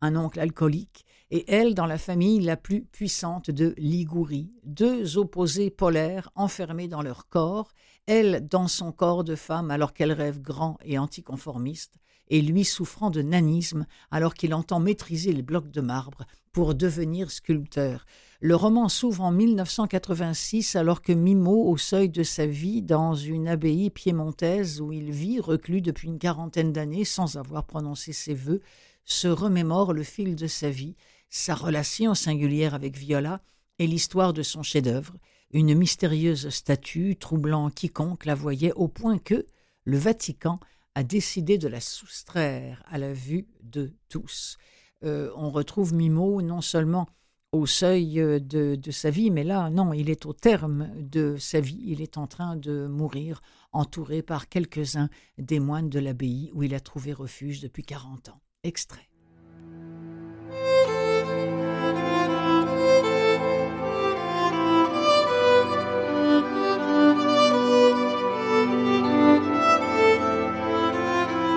[0.02, 5.70] un oncle alcoolique, et elle dans la famille la plus puissante de Ligurie, deux opposés
[5.70, 7.72] polaires enfermés dans leur corps,
[8.08, 13.10] elle dans son corps de femme alors qu'elle rêve grand et anticonformiste, et lui souffrant
[13.10, 18.06] de nanisme alors qu'il entend maîtriser les blocs de marbre pour devenir sculpteur.
[18.42, 23.48] Le roman s'ouvre en 1986 alors que Mimo, au seuil de sa vie, dans une
[23.48, 28.62] abbaye piémontaise où il vit, reclus depuis une quarantaine d'années sans avoir prononcé ses vœux,
[29.10, 30.96] se remémore le fil de sa vie,
[31.30, 33.42] sa relation singulière avec Viola
[33.80, 35.16] et l'histoire de son chef-d'œuvre,
[35.52, 39.46] une mystérieuse statue troublant quiconque la voyait au point que
[39.84, 40.60] le Vatican
[40.94, 44.58] a décidé de la soustraire à la vue de tous.
[45.04, 47.08] Euh, on retrouve Mimo non seulement
[47.52, 51.60] au seuil de, de, sa vie, mais là, non, il est au terme de sa
[51.60, 53.42] vie, il est en train de mourir,
[53.72, 58.42] entouré par quelques-uns des moines de l'abbaye où il a trouvé refuge depuis quarante ans.
[58.66, 59.08] Extrait.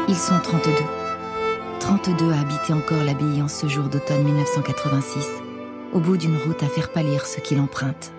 [0.07, 0.71] Ils sont 32.
[1.81, 5.27] 32 à habiter encore l'abbaye en ce jour d'automne 1986,
[5.93, 8.13] au bout d'une route à faire pâlir ceux qui l'empruntent.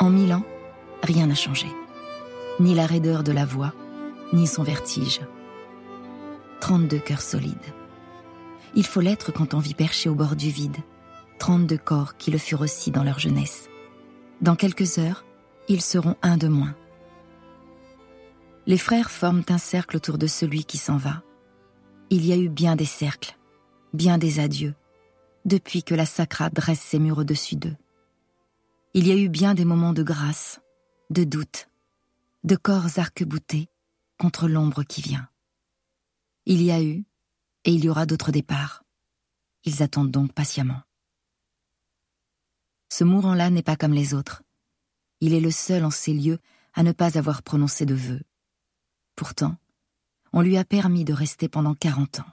[0.00, 0.42] En mille ans,
[1.04, 1.68] rien n'a changé.
[2.58, 3.72] Ni la raideur de la voix,
[4.32, 5.20] ni son vertige.
[6.64, 7.74] 32 cœurs solides.
[8.74, 10.78] Il faut l'être quand on vit perché au bord du vide.
[11.38, 13.68] 32 corps qui le furent aussi dans leur jeunesse.
[14.40, 15.26] Dans quelques heures,
[15.68, 16.74] ils seront un de moins.
[18.64, 21.22] Les frères forment un cercle autour de celui qui s'en va.
[22.08, 23.36] Il y a eu bien des cercles,
[23.92, 24.74] bien des adieux,
[25.44, 27.76] depuis que la sacra dresse ses murs au-dessus d'eux.
[28.94, 30.62] Il y a eu bien des moments de grâce,
[31.10, 31.68] de doute,
[32.42, 33.68] de corps arc-boutés
[34.18, 35.28] contre l'ombre qui vient.
[36.46, 37.04] Il y a eu,
[37.64, 38.84] et il y aura d'autres départs.
[39.64, 40.82] Ils attendent donc patiemment.
[42.90, 44.42] Ce mourant-là n'est pas comme les autres.
[45.20, 46.38] Il est le seul en ces lieux
[46.74, 48.22] à ne pas avoir prononcé de vœux.
[49.16, 49.56] Pourtant,
[50.32, 52.32] on lui a permis de rester pendant quarante ans.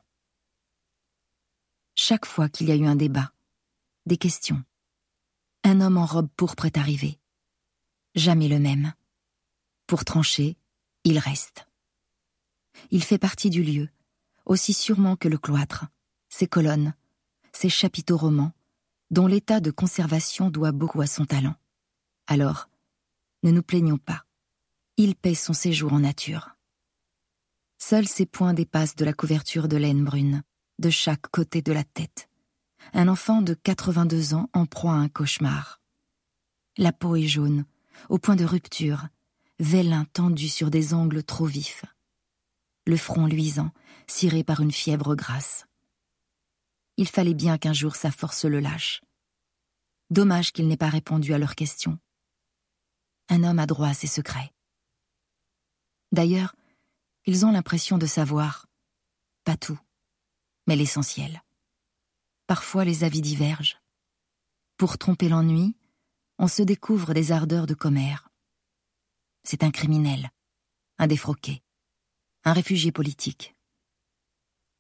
[1.96, 3.32] Chaque fois qu'il y a eu un débat,
[4.06, 4.64] des questions,
[5.64, 7.20] un homme en robe pourpre est arrivé.
[8.16, 8.94] Jamais le même.
[9.88, 10.58] Pour trancher,
[11.04, 11.68] il reste.
[12.90, 13.90] Il fait partie du lieu,
[14.52, 15.86] aussi sûrement que le cloître,
[16.28, 16.94] ses colonnes,
[17.54, 18.52] ses chapiteaux romans,
[19.10, 21.56] dont l'état de conservation doit beaucoup à son talent.
[22.28, 22.68] Alors,
[23.44, 24.26] ne nous plaignons pas.
[24.98, 26.50] Il paie son séjour en nature.
[27.78, 30.44] Seuls ses poings dépassent de la couverture de laine brune,
[30.80, 32.28] de chaque côté de la tête.
[32.94, 35.80] Un enfant de 82 ans en proie à un cauchemar.
[36.78, 37.64] La peau est jaune,
[38.10, 39.08] au point de rupture,
[39.60, 41.86] vélin tendu sur des angles trop vifs
[42.86, 43.72] le front luisant,
[44.08, 45.66] ciré par une fièvre grasse.
[46.98, 49.02] Il fallait bien qu'un jour sa force le lâche.
[50.10, 51.98] Dommage qu'il n'ait pas répondu à leurs questions.
[53.30, 54.52] Un homme a droit à ses secrets.
[56.12, 56.56] D'ailleurs,
[57.26, 58.68] ils ont l'impression de savoir,
[59.46, 59.80] pas tout,
[60.68, 61.42] mais l'essentiel.
[62.48, 63.80] Parfois les avis divergent.
[64.76, 65.78] Pour tromper l'ennui,
[66.38, 68.30] on se découvre des ardeurs de commère.
[69.44, 70.32] C'est un criminel,
[70.98, 71.64] un défroqué
[72.44, 73.56] un réfugié politique.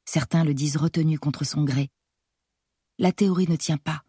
[0.06, 1.90] Certains le disent retenu contre son gré.
[2.98, 4.04] La théorie ne tient pas.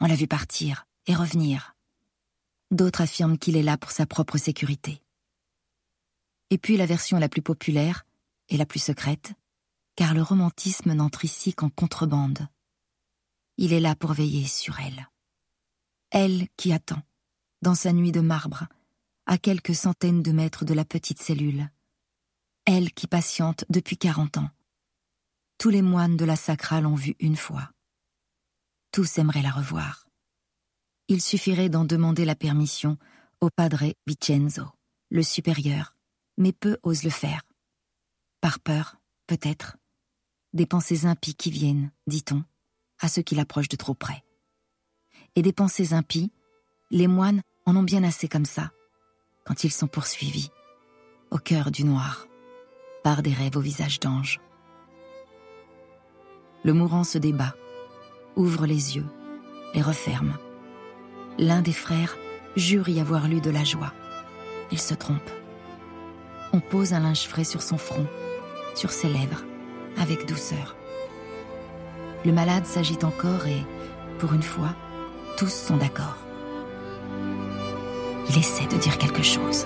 [0.00, 1.74] On l'a vu partir, et revenir.
[2.70, 5.02] D'autres affirment qu'il est là pour sa propre sécurité.
[6.50, 8.04] Et puis la version la plus populaire
[8.48, 9.32] et la plus secrète,
[9.96, 12.46] car le romantisme n'entre ici qu'en contrebande.
[13.56, 15.08] Il est là pour veiller sur elle.
[16.10, 17.02] Elle qui attend,
[17.62, 18.66] dans sa nuit de marbre,
[19.26, 21.68] à quelques centaines de mètres de la petite cellule.
[22.68, 24.50] Elle qui patiente depuis quarante ans.
[25.56, 27.70] Tous les moines de la Sacra l'ont vue une fois.
[28.90, 30.08] Tous aimeraient la revoir.
[31.06, 32.98] Il suffirait d'en demander la permission
[33.40, 34.64] au padre Vincenzo,
[35.10, 35.94] le supérieur,
[36.38, 37.42] mais peu osent le faire.
[38.40, 38.96] Par peur,
[39.28, 39.76] peut-être,
[40.52, 42.42] des pensées impies qui viennent, dit-on,
[42.98, 44.24] à ceux qui l'approchent de trop près.
[45.36, 46.32] Et des pensées impies,
[46.90, 48.72] les moines en ont bien assez comme ça,
[49.44, 50.50] quand ils sont poursuivis,
[51.30, 52.26] au cœur du noir,
[53.14, 54.40] des rêves au visage d'ange.
[56.64, 57.54] Le mourant se débat,
[58.34, 59.06] ouvre les yeux,
[59.74, 60.36] les referme.
[61.38, 62.16] L'un des frères
[62.56, 63.92] jure y avoir lu de la joie.
[64.72, 65.30] Il se trompe.
[66.52, 68.06] On pose un linge frais sur son front,
[68.74, 69.44] sur ses lèvres,
[69.98, 70.74] avec douceur.
[72.24, 73.64] Le malade s'agite encore et,
[74.18, 74.74] pour une fois,
[75.36, 76.16] tous sont d'accord.
[78.28, 79.64] Il essaie de dire quelque chose.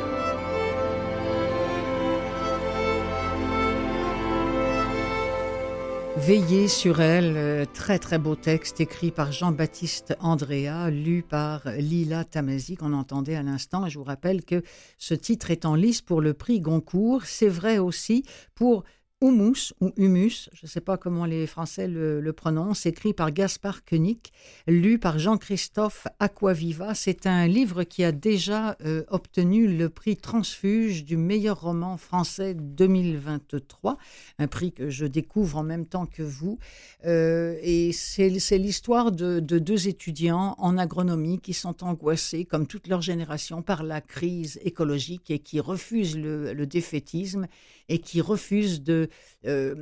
[6.27, 12.25] Veiller sur elle, euh, très très beau texte écrit par Jean-Baptiste Andrea, lu par Lila
[12.25, 13.89] Tamasi qu'on entendait à l'instant.
[13.89, 14.63] Je vous rappelle que
[14.99, 17.25] ce titre est en lice pour le prix Goncourt.
[17.25, 18.85] C'est vrai aussi pour
[19.23, 23.85] Humus ou Humus, je ne sais pas comment les Français le, prononcent, écrit par Gaspard
[23.85, 24.19] Koenig,
[24.67, 26.95] lu par Jean-Christophe Aquaviva.
[26.95, 32.55] C'est un livre qui a déjà euh, obtenu le prix Transfuge du meilleur roman français
[32.55, 33.99] 2023,
[34.39, 36.59] un prix que je découvre en même temps que vous.
[37.05, 43.03] Euh, et c'est l'histoire de, deux étudiants en agronomie qui sont angoissés, comme toute leur
[43.03, 47.49] génération, par la crise écologique et qui refusent le, le défaitisme
[47.91, 49.11] et qui refusent de
[49.45, 49.75] euh,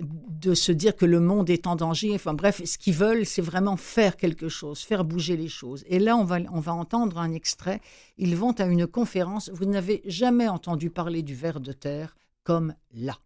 [0.00, 2.14] de se dire que le monde est en danger.
[2.14, 5.84] Enfin bref, ce qu'ils veulent, c'est vraiment faire quelque chose, faire bouger les choses.
[5.88, 7.80] Et là, on va, on va entendre un extrait.
[8.16, 9.50] Ils vont à une conférence.
[9.52, 13.18] Vous n'avez jamais entendu parler du ver de terre comme là.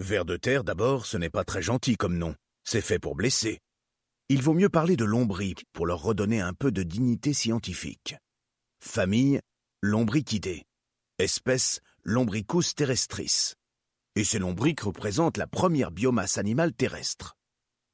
[0.00, 2.34] Ver de terre, d'abord, ce n'est pas très gentil comme nom.
[2.64, 3.60] C'est fait pour blesser.
[4.30, 8.16] Il vaut mieux parler de lombris pour leur redonner un peu de dignité scientifique.
[8.80, 9.40] Famille,
[9.82, 10.64] lombricidés.
[11.18, 13.54] Espèce, lombricus terrestris.
[14.16, 17.36] Et ces lombriques représentent la première biomasse animale terrestre.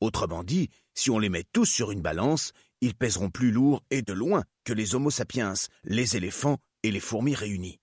[0.00, 4.02] Autrement dit, si on les met tous sur une balance, ils pèseront plus lourd et
[4.02, 5.54] de loin que les Homo sapiens,
[5.84, 7.80] les éléphants et les fourmis réunis.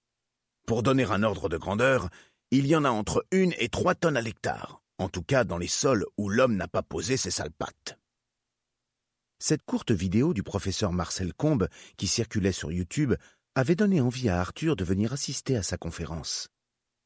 [0.66, 2.10] Pour donner un ordre de grandeur,
[2.52, 5.58] il y en a entre une et trois tonnes à l'hectare, en tout cas dans
[5.58, 8.00] les sols où l'homme n'a pas posé ses sales pattes.
[9.40, 13.14] Cette courte vidéo du professeur Marcel Combe, qui circulait sur YouTube,
[13.54, 16.50] avait donné envie à Arthur de venir assister à sa conférence.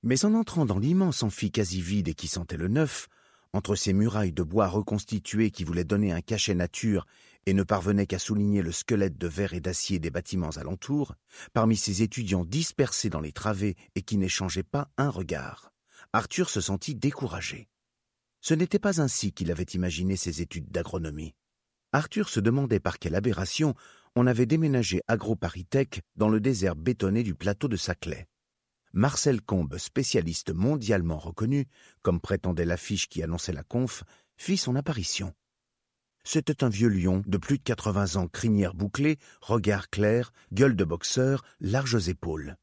[0.04, 3.08] Mais en entrant dans l'immense amphi quasi vide et qui sentait le neuf,
[3.54, 7.06] entre ces murailles de bois reconstituées qui voulaient donner un cachet nature
[7.46, 11.16] et ne parvenaient qu'à souligner le squelette de verre et d'acier des bâtiments alentours,
[11.54, 15.74] parmi ces étudiants dispersés dans les travées et qui n'échangeaient pas un regard,
[16.14, 17.68] Arthur se sentit découragé.
[18.42, 21.36] Ce n'était pas ainsi qu'il avait imaginé ses études d'agronomie.
[21.94, 23.76] Arthur se demandait par quelle aberration
[24.16, 28.28] on avait déménagé AgroParisTech dans le désert bétonné du plateau de Saclay.
[28.94, 31.68] Marcel Combe, spécialiste mondialement reconnu,
[32.02, 34.04] comme prétendait l'affiche qui annonçait la conf,
[34.38, 35.34] fit son apparition.
[36.24, 40.84] C'était un vieux lion de plus de 80 ans, crinière bouclée, regard clair, gueule de
[40.84, 42.58] boxeur, larges épaules.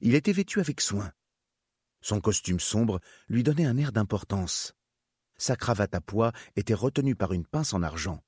[0.00, 1.12] Il était vêtu avec soin.
[2.02, 4.74] Son costume sombre lui donnait un air d'importance
[5.42, 8.22] sa cravate à pois était retenue par une pince en argent.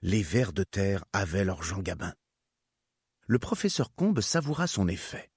[0.00, 2.14] Les vers de terre avaient leur Jean Gabin.
[3.26, 5.30] Le professeur Combe savoura son effet.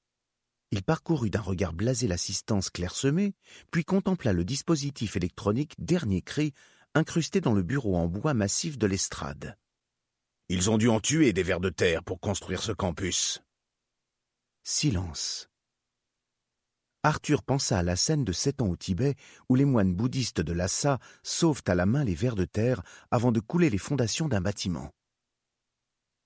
[0.72, 3.36] Il parcourut d'un regard blasé l'assistance clairsemée,
[3.72, 6.54] puis contempla le dispositif électronique dernier cri
[6.94, 9.58] incrusté dans le bureau en bois massif de l'estrade.
[10.50, 13.42] Ils ont dû en tuer des vers de terre pour construire ce campus.
[14.64, 15.50] Silence.
[17.08, 19.16] Arthur pensa à la scène de sept ans au Tibet
[19.48, 23.32] où les moines bouddhistes de Lhasa sauvent à la main les vers de terre avant
[23.32, 24.92] de couler les fondations d'un bâtiment.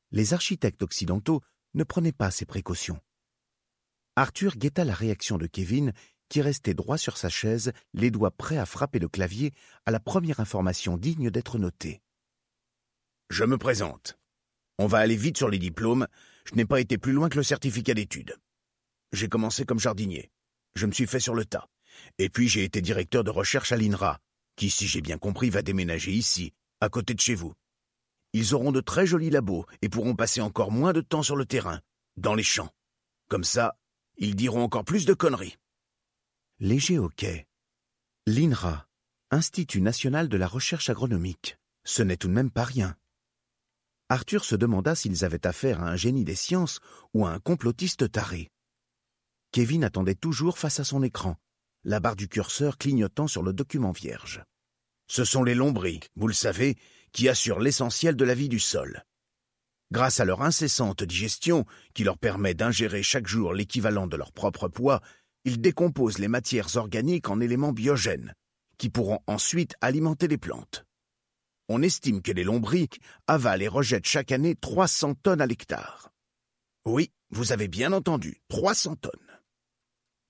[0.10, 1.44] Les architectes occidentaux
[1.76, 3.00] ne prenaient pas ces précautions.
[4.16, 5.94] Arthur guetta la réaction de Kevin,
[6.30, 9.54] qui restait droit sur sa chaise, les doigts prêts à frapper le clavier
[9.86, 12.02] à la première information digne d'être notée.
[13.30, 14.18] Je me présente.
[14.80, 16.08] On va aller vite sur les diplômes.
[16.46, 18.36] Je n'ai pas été plus loin que le certificat d'études.
[19.12, 20.32] j'ai commencé comme jardinier.
[20.76, 21.68] Je me suis fait sur le tas.
[22.18, 24.20] Et puis j'ai été directeur de recherche à l'INRA,
[24.56, 27.54] qui, si j'ai bien compris, va déménager ici, à côté de chez vous.
[28.34, 31.46] Ils auront de très jolis labos et pourront passer encore moins de temps sur le
[31.46, 31.82] terrain,
[32.18, 32.74] dans les champs.
[33.28, 33.78] Comme ça,
[34.18, 35.58] ils diront encore plus de conneries.
[36.60, 37.48] Léger hockey.
[38.28, 38.88] L'INRA,
[39.34, 41.58] Institut national de la recherche agronomique.
[41.86, 42.98] Ce n'est tout de même pas rien.
[44.10, 46.82] Arthur se demanda s'ils avaient affaire à un génie des sciences
[47.14, 48.52] ou à un complotiste taré.
[49.52, 51.36] Kevin attendait toujours face à son écran,
[51.84, 54.44] la barre du curseur clignotant sur le document vierge.
[55.08, 56.78] Ce sont les lombriques, vous le savez,
[57.12, 59.04] qui assurent l'essentiel de la vie du sol.
[59.92, 64.70] Grâce à leur incessante digestion, qui leur permet d'ingérer chaque jour l'équivalent de leur propre
[64.70, 65.02] poids,
[65.44, 68.34] ils décomposent les matières organiques en éléments biogènes,
[68.78, 70.86] qui pourront ensuite alimenter les plantes.
[71.68, 76.14] On estime que les lombriques avalent et rejettent chaque année 300 tonnes à l'hectare.
[76.86, 79.31] Oui, vous avez bien entendu, 300 tonnes.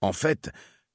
[0.01, 0.49] En fait,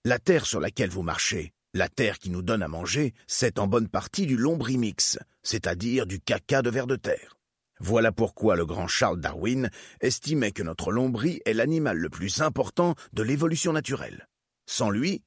[0.04, 3.68] la terre sur laquelle vous marchez, la terre qui nous donne à manger, c'est en
[3.68, 7.36] bonne partie du lombrimix, c'est-à-dire du caca de ver de terre.
[7.78, 12.94] Voilà pourquoi le grand Charles Darwin estimait que notre lombri est l'animal le plus important
[13.12, 14.28] de l'évolution naturelle.
[14.66, 15.22] Sans lui,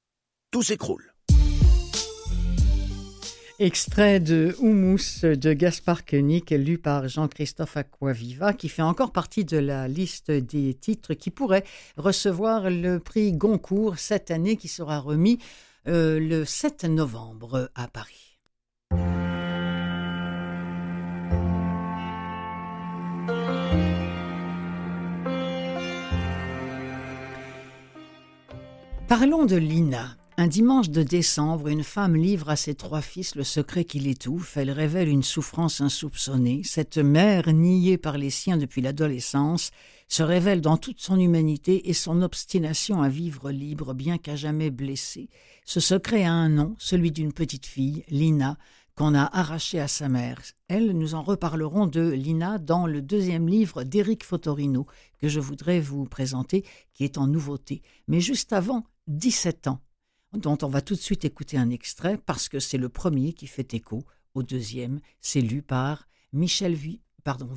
[0.51, 1.09] tout s'écroule.
[3.62, 9.57] Extrait de Humus de Gaspard Koenig, lu par Jean-Christophe Aquaviva, qui fait encore partie de
[9.57, 11.66] la liste des titres qui pourraient
[11.97, 15.39] recevoir le prix Goncourt cette année, qui sera remis
[15.89, 18.38] euh, le 7 novembre à Paris.
[29.10, 30.18] Parlons de Lina.
[30.41, 34.55] Un dimanche de décembre, une femme livre à ses trois fils le secret qui l'étouffe.
[34.55, 36.61] Elle révèle une souffrance insoupçonnée.
[36.63, 39.71] Cette mère, niée par les siens depuis l'adolescence,
[40.07, 44.69] se révèle dans toute son humanité et son obstination à vivre libre, bien qu'à jamais
[44.69, 45.27] blessée.
[45.65, 48.57] Ce secret a un nom, celui d'une petite fille, Lina,
[48.95, 50.39] qu'on a arrachée à sa mère.
[50.69, 54.87] Elle, nous en reparlerons de Lina dans le deuxième livre d'Éric Fotorino,
[55.19, 56.63] que je voudrais vous présenter,
[56.93, 57.81] qui est en nouveauté.
[58.07, 59.81] Mais juste avant, 17 ans
[60.34, 63.47] dont on va tout de suite écouter un extrait parce que c'est le premier qui
[63.47, 64.99] fait écho au deuxième.
[65.21, 67.49] C'est lu par Michel Vuy, pardon.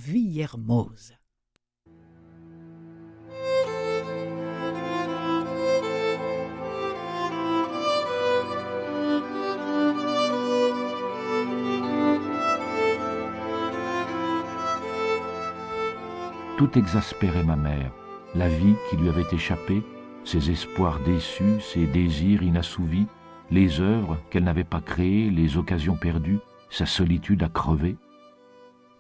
[16.59, 17.93] Tout exaspérait ma mère,
[18.35, 19.83] la vie qui lui avait échappé,
[20.25, 23.07] ses espoirs déçus, ses désirs inassouvis,
[23.51, 26.39] les œuvres qu'elle n'avait pas créées, les occasions perdues,
[26.71, 27.97] sa solitude à crever.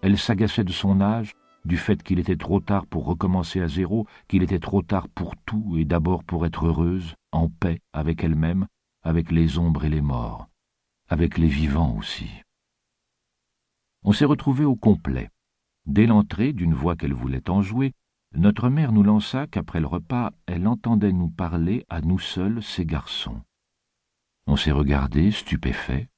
[0.02, 4.06] Elle s'agaçait de son âge, du fait qu'il était trop tard pour recommencer à zéro,
[4.28, 8.66] qu'il était trop tard pour tout et d'abord pour être heureuse, en paix avec elle-même,
[9.02, 10.48] avec les ombres et les morts,
[11.08, 12.28] avec les vivants aussi.
[14.04, 15.30] On s'est retrouvés au complet.
[15.86, 17.92] Dès l'entrée d'une voix qu'elle voulait enjouer,
[18.34, 22.86] notre mère nous lança qu'après le repas, elle entendait nous parler à nous seuls, ces
[22.86, 23.42] garçons.
[24.46, 26.08] On s'est regardés, stupéfaits.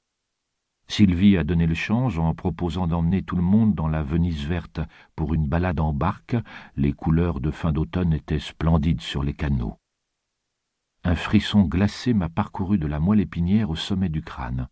[0.87, 4.81] Sylvie a donné le change en proposant d'emmener tout le monde dans la Venise verte
[5.17, 6.37] pour une balade en barque.
[6.77, 9.79] Les couleurs de fin d'automne étaient splendides sur les canaux.
[11.03, 14.69] Un frisson glacé m'a parcouru de la moelle épinière au sommet du crâne.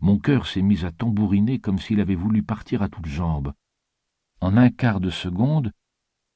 [0.00, 3.52] Mon cœur s'est mis à tambouriner comme s'il avait voulu partir à toutes jambes.
[4.40, 5.72] En un quart de seconde,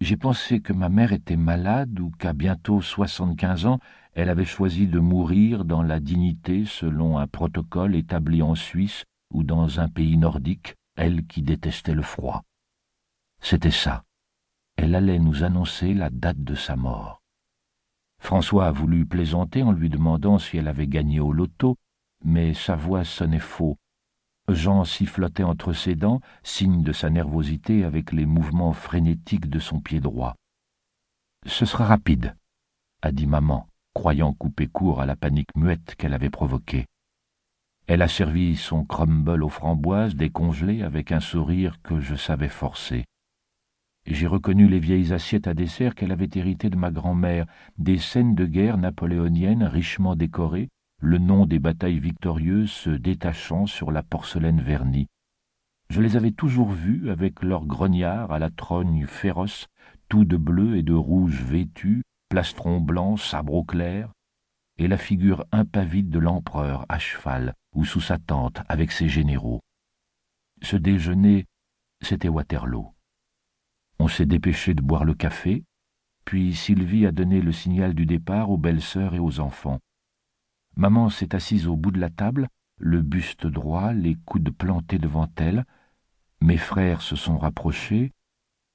[0.04, 3.80] j'ai pensé que ma mère était malade ou qu'à bientôt soixante-quinze ans,
[4.12, 9.44] elle avait choisi de mourir dans la dignité selon un protocole établi en Suisse ou
[9.44, 12.42] dans un pays nordique, elle qui détestait le froid.
[13.40, 14.04] C'était ça.
[14.76, 17.22] Elle allait nous annoncer la date de sa mort.
[18.18, 21.76] François a voulu plaisanter en lui demandant si elle avait gagné au loto,
[22.22, 23.78] mais sa voix sonnait faux,
[24.48, 29.80] Jean sifflotait entre ses dents, signe de sa nervosité avec les mouvements frénétiques de son
[29.80, 30.34] pied droit.
[31.46, 32.36] Ce sera rapide,
[33.00, 36.86] a dit maman, croyant couper court à la panique muette qu'elle avait provoquée.
[37.86, 43.04] Elle a servi son crumble aux framboises décongelées avec un sourire que je savais forcer.
[44.06, 47.46] J'ai reconnu les vieilles assiettes à dessert qu'elle avait héritées de ma grand-mère,
[47.78, 50.68] des scènes de guerre napoléoniennes richement décorées,
[51.04, 55.06] le nom des batailles victorieuses se détachant sur la porcelaine vernie.
[55.90, 59.66] Je les avais toujours vus avec leurs grognards à la trogne féroce,
[60.08, 64.12] tout de bleu et de rouge vêtus, plastron blanc, sabre clair,
[64.78, 69.60] et la figure impavide de l'empereur à cheval ou sous sa tente avec ses généraux.
[70.62, 71.44] Ce déjeuner,
[72.00, 72.94] c'était Waterloo.
[73.98, 75.64] On s'est dépêché de boire le café.
[76.24, 79.80] puis Sylvie a donné le signal du départ aux belles-sœurs et aux enfants.
[80.76, 82.48] Maman s'est assise au bout de la table,
[82.78, 85.64] le buste droit, les coudes plantés devant elle.
[86.40, 88.12] Mes frères se sont rapprochés.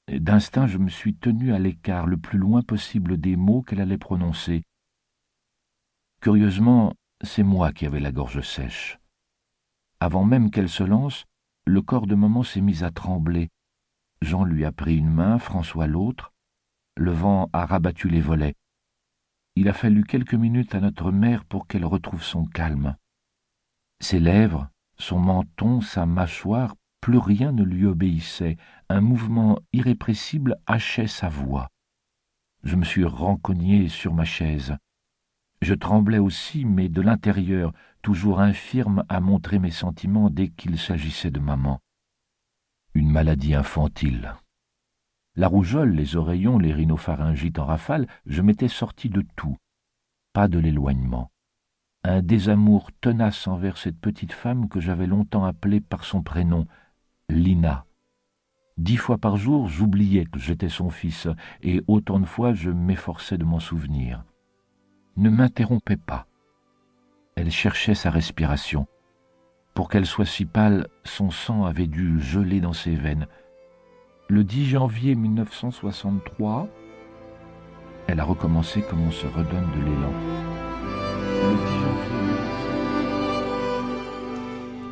[0.07, 3.97] D'instinct, je me suis tenu à l'écart le plus loin possible des mots qu'elle allait
[3.97, 4.63] prononcer.
[6.21, 8.99] Curieusement, c'est moi qui avais la gorge sèche.
[9.99, 11.25] Avant même qu'elle se lance,
[11.65, 13.49] le corps de maman s'est mis à trembler.
[14.21, 16.33] Jean lui a pris une main, François l'autre.
[16.95, 18.55] Le vent a rabattu les volets.
[19.59, 22.95] Il a fallu quelques minutes à notre mère pour qu'elle retrouve son calme.
[23.99, 28.55] Ses lèvres, son menton, sa mâchoire, plus rien ne lui obéissait.
[28.87, 31.67] Un mouvement irrépressible hachait sa voix.
[32.63, 34.77] Je me suis rencogné sur ma chaise.
[35.61, 41.31] Je tremblais aussi, mais de l'intérieur, toujours infirme à montrer mes sentiments dès qu'il s'agissait
[41.31, 41.81] de maman.
[42.93, 44.35] Une maladie infantile.
[45.35, 49.57] La rougeole, les oreillons, les rhinopharyngites en rafale, je m'étais sorti de tout.
[50.33, 51.31] Pas de l'éloignement.
[52.03, 56.65] Un désamour tenace envers cette petite femme que j'avais longtemps appelée par son prénom,
[57.29, 57.85] Lina.
[58.77, 61.27] Dix fois par jour, j'oubliais que j'étais son fils,
[61.61, 64.23] et autant de fois je m'efforçais de m'en souvenir
[65.19, 66.27] ne m'interrompait pas.
[67.35, 68.87] Elle cherchait sa respiration.
[69.73, 73.27] Pour qu'elle soit si pâle, son sang avait dû geler dans ses veines.
[74.31, 76.69] Le 10 janvier 1963,
[78.05, 80.13] elle a recommencé comme on se redonne de l'élan.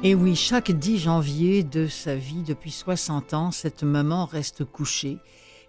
[0.02, 5.20] Et oui, chaque 10 janvier de sa vie, depuis 60 ans, cette maman reste couchée.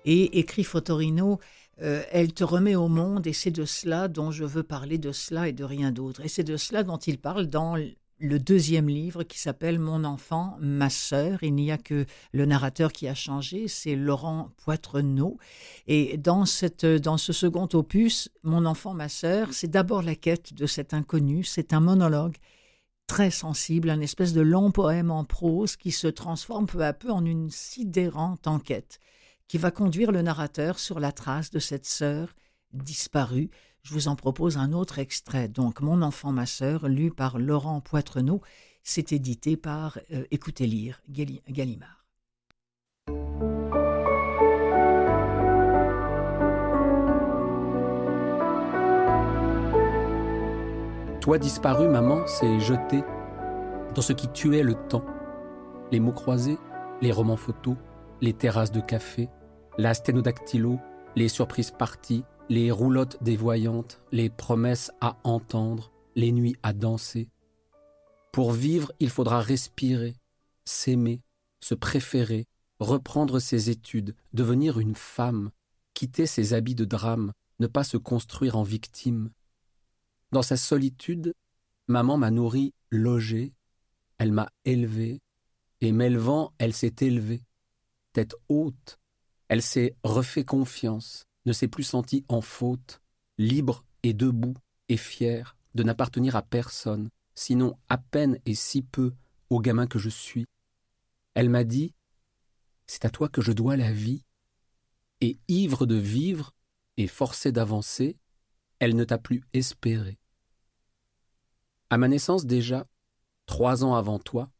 [0.07, 1.39] Et écrit Fotorino,
[1.83, 5.13] euh, elle te remet au monde et c'est de cela dont je veux parler, de
[5.13, 6.23] cela et de rien d'autre.
[6.25, 7.77] Et c'est de cela dont il parle dans
[8.19, 11.43] le deuxième livre qui s'appelle Mon enfant, ma sœur.
[11.43, 15.39] Il n'y a que le narrateur qui a changé, c'est Laurent Poitrenaud.
[15.87, 20.55] Et dans, cette, dans ce second opus, Mon enfant, ma sœur, c'est d'abord la quête
[20.55, 22.37] de cet inconnu, c'est un monologue
[23.07, 27.11] très sensible, un espèce de long poème en prose qui se transforme peu à peu
[27.11, 29.01] en une sidérante enquête
[29.49, 32.35] qui va conduire le narrateur sur la trace de cette sœur
[32.73, 33.51] disparue.
[33.89, 35.49] Je vous en propose un autre extrait.
[35.49, 38.43] Donc, Mon enfant, ma sœur, lu par Laurent Poitrenaud.
[38.83, 42.05] C'est édité par euh, Écoutez lire, Gallimard.
[51.23, 53.03] Toi disparu, maman, c'est jeté
[53.95, 55.07] dans ce qui tuait le temps.
[55.93, 56.59] Les mots croisés,
[57.01, 57.77] les romans photos,
[58.21, 59.31] les terrasses de café,
[59.79, 60.79] la sténodactylo,
[61.17, 67.29] les surprises parties, les roulottes dévoyantes, les promesses à entendre, les nuits à danser.
[68.33, 70.17] Pour vivre, il faudra respirer,
[70.65, 71.21] s'aimer,
[71.61, 72.47] se préférer,
[72.81, 75.51] reprendre ses études, devenir une femme,
[75.95, 79.31] quitter ses habits de drame, ne pas se construire en victime.
[80.33, 81.35] Dans sa solitude,
[81.87, 83.53] maman m'a nourri, logé,
[84.19, 85.21] elle m'a élevé,
[85.81, 87.43] et m'élevant, elle s'est élevée,
[88.13, 88.99] tête haute,
[89.49, 93.01] elle s'est refait confiance, ne s'est plus sentie en faute,
[93.39, 94.55] libre et debout
[94.91, 99.15] et fière de n'appartenir à personne, sinon à peine et si peu
[99.49, 100.47] au gamin que je suis.
[101.35, 101.95] Elle m'a dit
[102.87, 104.25] C'est à toi que je dois la vie.
[105.21, 106.53] Et ivre de vivre
[106.97, 108.19] et forcée d'avancer,
[108.79, 110.19] elle ne t'a plus espéré.
[111.91, 112.87] À ma naissance déjà,
[113.47, 114.51] trois ans avant toi,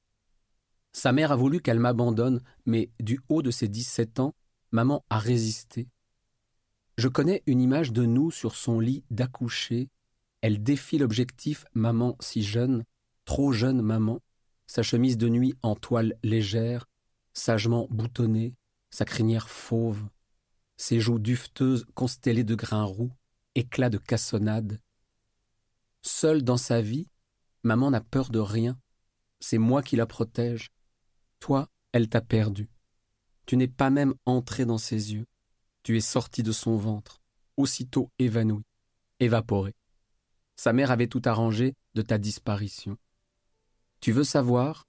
[0.93, 4.35] sa mère a voulu qu'elle m'abandonne, mais du haut de ses dix-sept ans,
[4.73, 5.87] maman a résisté.
[6.99, 9.89] Je connais une image de nous sur son lit d'accoucher.
[10.41, 12.85] Elle défie l'objectif maman si jeune,
[13.25, 14.21] trop jeune maman,
[14.67, 16.89] sa chemise de nuit en toile légère,
[17.35, 18.57] sagement boutonnée,
[18.91, 20.09] sa crinière fauve,
[20.77, 23.13] ses joues dufteuses constellées de grains roux,
[23.55, 24.81] éclats de cassonade.
[26.03, 27.07] Seule dans sa vie,
[27.63, 28.77] maman n'a peur de rien.
[29.39, 30.73] C'est moi qui la protège.
[31.39, 32.69] Toi, elle t'a perdu.
[33.47, 35.27] Tu n'es pas même entré dans ses yeux.
[35.89, 37.23] Tu es sorti de son ventre,
[37.57, 38.63] aussitôt évanoui,
[39.21, 39.75] évaporé.
[40.55, 42.99] Sa mère avait tout arrangé de ta disparition.
[44.03, 44.87] Tu veux savoir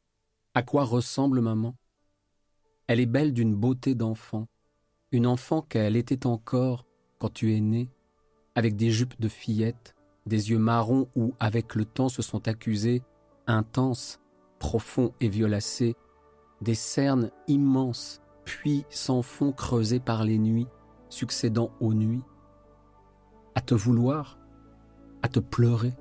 [0.55, 1.77] à quoi ressemble maman?
[2.87, 4.49] Elle est belle d'une beauté d'enfant,
[5.13, 6.85] une enfant qu'elle était encore
[7.17, 7.89] quand tu es né,
[8.55, 9.95] avec des jupes de fillette,
[10.25, 13.03] des yeux marrons où, avec le temps, se sont accusés,
[13.47, 14.19] intenses,
[14.59, 15.95] profonds et violacés,
[16.59, 20.67] des cernes immenses puits sans fond creusés par les nuits,
[21.09, 22.23] succédant aux nuits,
[23.55, 24.37] à te vouloir,
[25.21, 25.93] à te pleurer.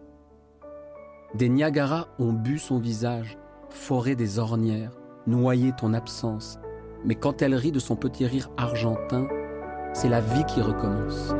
[1.35, 3.39] Des Niagara ont bu son visage,
[3.71, 4.97] foré des ornières,
[5.27, 6.59] noyé ton absence,
[7.05, 9.29] mais quand elle rit de son petit rire argentin,
[9.93, 11.35] c'est la vie qui recommence.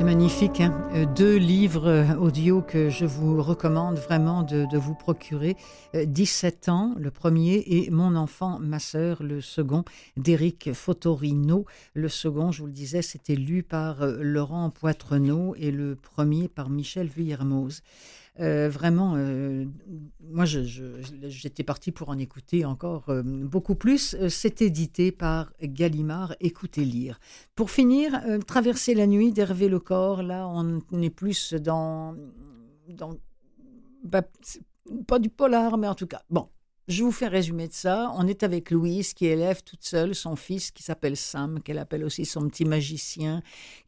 [0.00, 0.62] C'est magnifique.
[0.62, 0.88] Hein.
[0.94, 5.58] Euh, deux livres euh, audio que je vous recommande vraiment de, vous procurer.
[5.92, 9.84] 17 euh, ans, le premier, et Mon enfant, ma sœur, le second,
[10.16, 11.66] d'Éric Fotorino.
[11.92, 16.70] Le second, je vous le disais, c'était lu par Laurent Poitrenaud et le premier par
[16.70, 17.82] Michel Villermoz.
[18.40, 19.66] Euh, vraiment, euh,
[20.20, 24.16] moi, j'étais parti pour en écouter encore euh, beaucoup plus.
[24.28, 27.20] C'est édité par Gallimard, Écoutez lire.
[27.54, 32.14] Pour finir, Traverser la nuit d'Hervé Lecor, là, on est plus dans...
[32.88, 33.10] dans
[34.02, 34.22] bah,
[35.06, 36.48] pas du polar, mais en tout cas, bon,
[36.90, 38.12] je vous fais résumer de ça.
[38.16, 42.04] On est avec Louise qui élève toute seule son fils qui s'appelle Sam, qu'elle appelle
[42.04, 43.42] aussi son petit magicien,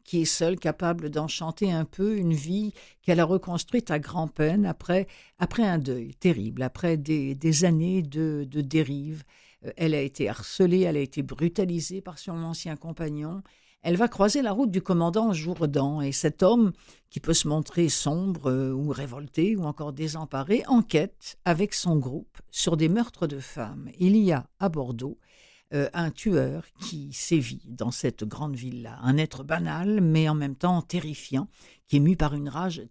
[0.05, 5.07] qui est seul capable d'enchanter un peu une vie qu'elle a reconstruite à grand-peine après,
[5.37, 9.23] après un deuil terrible, après des, des années de, de dérive.
[9.65, 13.43] Euh, elle a été harcelée, elle a été brutalisée par son ancien compagnon
[13.83, 16.71] elle va croiser la route du commandant Jourdan, et cet homme,
[17.09, 22.41] qui peut se montrer sombre euh, ou révolté ou encore désemparé, enquête avec son groupe
[22.49, 23.89] sur des meurtres de femmes.
[23.99, 25.19] Il y a à Bordeaux
[25.73, 30.55] euh, un tueur qui sévit dans cette grande ville-là, un être banal mais en même
[30.55, 31.47] temps terrifiant,
[31.87, 32.81] qui est mu par une rage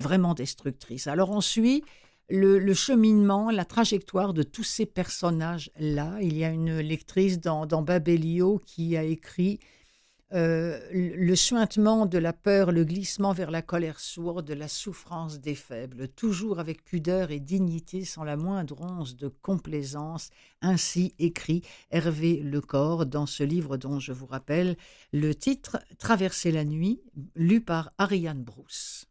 [0.00, 1.06] vraiment destructrice.
[1.06, 1.82] Alors on suit
[2.28, 6.18] le, cheminement, la trajectoire de tous ces personnages-là.
[6.20, 7.84] Il y a une lectrice dans, dans
[8.66, 9.58] qui a écrit
[10.32, 15.54] euh, le suintement de la peur, le glissement vers la colère sourde, la souffrance des
[15.54, 22.40] faibles, toujours avec pudeur et dignité, sans la moindre once de complaisance, ainsi écrit Hervé
[22.42, 24.76] Lecor dans ce livre dont je vous rappelle
[25.12, 27.00] le titre Traverser la nuit,
[27.36, 29.06] lu par Ariane Brousse.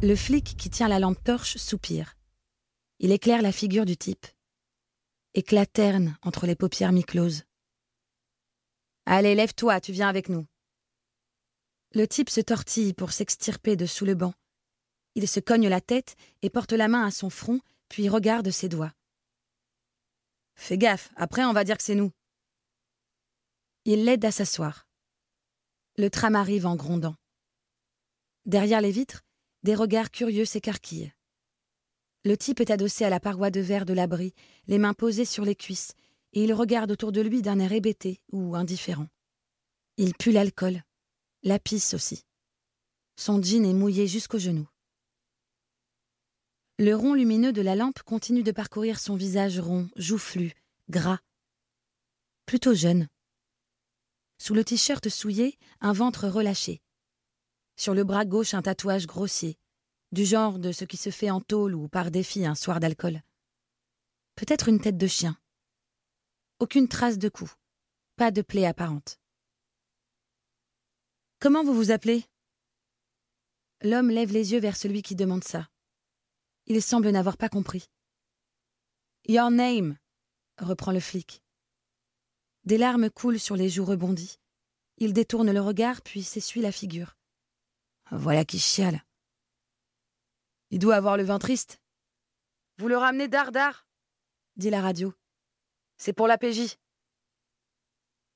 [0.00, 2.16] Le flic qui tient la lampe torche soupire.
[3.00, 4.26] Il éclaire la figure du type
[5.34, 7.44] éclaterne entre les paupières mi-closes.
[9.06, 10.46] Allez, lève-toi, tu viens avec nous.
[11.92, 14.34] Le type se tortille pour s'extirper de sous le banc.
[15.14, 18.68] Il se cogne la tête et porte la main à son front, puis regarde ses
[18.68, 18.92] doigts.
[20.56, 22.12] Fais gaffe, après on va dire que c'est nous.
[23.84, 24.88] Il l'aide à s'asseoir.
[25.96, 27.16] Le tram arrive en grondant.
[28.46, 29.22] Derrière les vitres,
[29.62, 31.12] des regards curieux s'écarquillent.
[32.24, 34.34] Le type est adossé à la paroi de verre de l'abri,
[34.66, 35.92] les mains posées sur les cuisses,
[36.32, 39.08] et il regarde autour de lui d'un air hébété ou indifférent.
[39.98, 40.82] Il pue l'alcool,
[41.42, 42.24] la pisse aussi.
[43.16, 44.68] Son jean est mouillé jusqu'aux genoux.
[46.78, 50.54] Le rond lumineux de la lampe continue de parcourir son visage rond, joufflu,
[50.88, 51.20] gras.
[52.46, 53.06] Plutôt jeune.
[54.38, 56.80] Sous le t-shirt souillé, un ventre relâché.
[57.76, 59.58] Sur le bras gauche, un tatouage grossier,
[60.14, 63.20] du genre de ce qui se fait en tôle ou par défi un soir d'alcool.
[64.36, 65.36] Peut-être une tête de chien.
[66.60, 67.52] Aucune trace de coup,
[68.16, 69.18] pas de plaie apparente.
[71.40, 72.24] Comment vous vous appelez?
[73.82, 75.68] L'homme lève les yeux vers celui qui demande ça.
[76.66, 77.90] Il semble n'avoir pas compris.
[79.26, 79.98] Your name,
[80.58, 81.42] reprend le flic.
[82.64, 84.38] Des larmes coulent sur les joues rebondies.
[84.96, 87.16] Il détourne le regard puis s'essuie la figure.
[88.12, 89.04] Voilà qui chiale.
[90.74, 91.80] Il doit avoir le vin triste.
[92.78, 93.86] Vous le ramenez dardard
[94.56, 95.14] dit la radio.
[95.98, 96.78] C'est pour la PJ.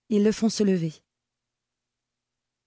[0.09, 0.93] Ils le font se lever.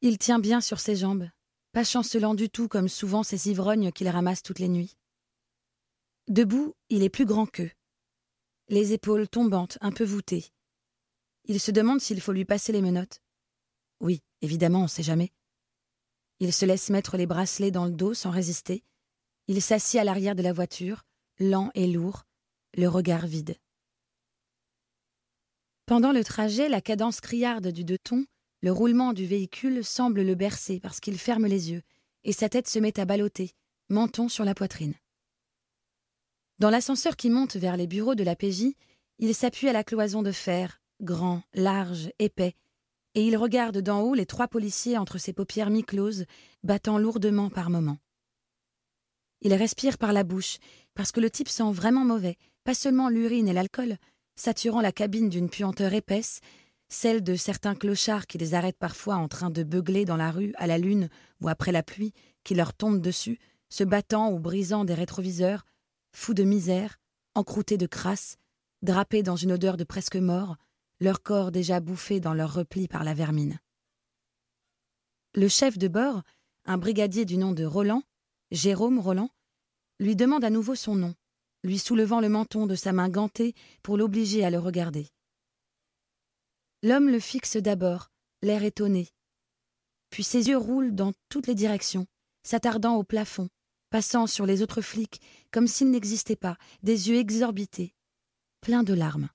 [0.02, 1.30] Il tient bien sur ses jambes,
[1.72, 4.98] pas chancelant du tout comme souvent ces ivrognes qu'il ramasse toutes les nuits.
[6.28, 7.72] Debout, il est plus grand qu'eux.
[8.68, 10.52] Les épaules tombantes, un peu voûtées.
[11.46, 13.22] Il se demande s'il faut lui passer les menottes.
[14.02, 15.32] Oui, évidemment, on ne sait jamais.
[16.40, 18.84] Il se laisse mettre les bracelets dans le dos sans résister,
[19.52, 21.04] il s'assit à l'arrière de la voiture,
[21.38, 22.24] lent et lourd,
[22.78, 23.58] le regard vide.
[25.86, 28.24] Pendant le trajet, la cadence criarde du deux tons,
[28.62, 31.82] le roulement du véhicule semble le bercer parce qu'il ferme les yeux,
[32.24, 33.52] et sa tête se met à balloter,
[33.90, 34.94] menton sur la poitrine.
[36.60, 38.68] Dans l'ascenseur qui monte vers les bureaux de la PJ,
[39.20, 42.56] il s'appuie à la cloison de fer, grand, large, épais,
[43.16, 46.24] et il regarde d'en haut les trois policiers entre ses paupières mi-closes,
[46.64, 47.98] battant lourdement par moments.
[49.42, 50.58] Il respire par la bouche,
[50.94, 53.98] parce que le type sent vraiment mauvais, pas seulement l'urine et l'alcool,
[54.36, 56.42] saturant la cabine d'une puanteur épaisse,
[56.90, 60.54] celle de certains clochards qui les arrêtent parfois en train de beugler dans la rue
[60.58, 62.14] à la lune ou après la pluie
[62.44, 63.40] qui leur tombe dessus,
[63.70, 65.66] se battant ou brisant des rétroviseurs,
[66.12, 67.00] fous de misère,
[67.34, 68.38] encroutés de crasse,
[68.82, 70.58] drapés dans une odeur de presque mort,
[71.00, 73.60] leur corps déjà bouffé dans leur repli par la vermine.
[75.34, 76.22] Le chef de bord,
[76.66, 78.04] un brigadier du nom de Roland,
[78.52, 79.30] Jérôme Roland,
[80.00, 81.16] lui demande à nouveau son nom,
[81.64, 85.08] lui soulevant le menton de sa main gantée pour l'obliger à le regarder.
[86.84, 88.10] L'homme le fixe d'abord,
[88.42, 89.08] l'air étonné.
[90.10, 92.08] Puis ses yeux roulent dans toutes les directions,
[92.44, 93.48] s'attardant au plafond,
[93.90, 95.22] passant sur les autres flics
[95.52, 97.94] comme s'ils n'existaient pas, des yeux exorbités,
[98.60, 99.30] pleins de larmes.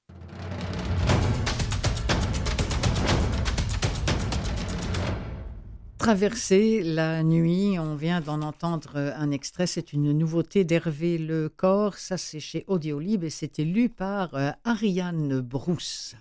[6.07, 11.97] Traverser la nuit, on vient d'en entendre un extrait, c'est une nouveauté d'Hervé Le Corps,
[11.97, 16.15] ça c'est chez Audiolib et c'était lu par euh, Ariane Brousse.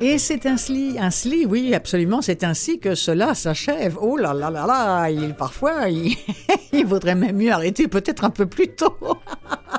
[0.00, 3.98] Et c'est ainsi, ainsi, oui, absolument, c'est ainsi que cela s'achève.
[4.00, 6.16] Oh là là là là, il, parfois, il,
[6.72, 8.96] il vaudrait même mieux arrêter peut-être un peu plus tôt.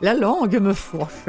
[0.00, 1.28] La langue me fourche.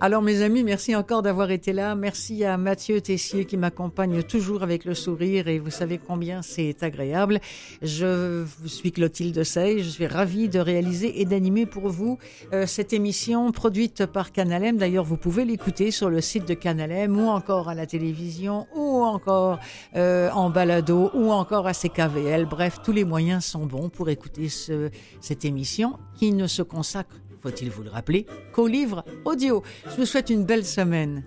[0.00, 1.94] Alors mes amis, merci encore d'avoir été là.
[1.94, 6.82] Merci à Mathieu Tessier qui m'accompagne toujours avec le sourire et vous savez combien c'est
[6.82, 7.40] agréable.
[7.82, 12.18] Je suis Clotilde Sey, je suis ravie de réaliser et d'animer pour vous
[12.52, 14.76] euh, cette émission produite par Canalem.
[14.76, 19.02] D'ailleurs, vous pouvez l'écouter sur le site de Canalem ou encore à la télévision ou
[19.02, 19.58] encore
[19.94, 22.46] euh, en balado ou encore à CKVL.
[22.46, 27.16] Bref, tous les moyens sont bons pour écouter ce, cette émission qui ne se consacre
[27.46, 29.62] faut-il vous le rappeler, qu'au livre audio.
[29.88, 31.22] Je vous souhaite une belle semaine.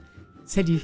[0.45, 0.81] Salut.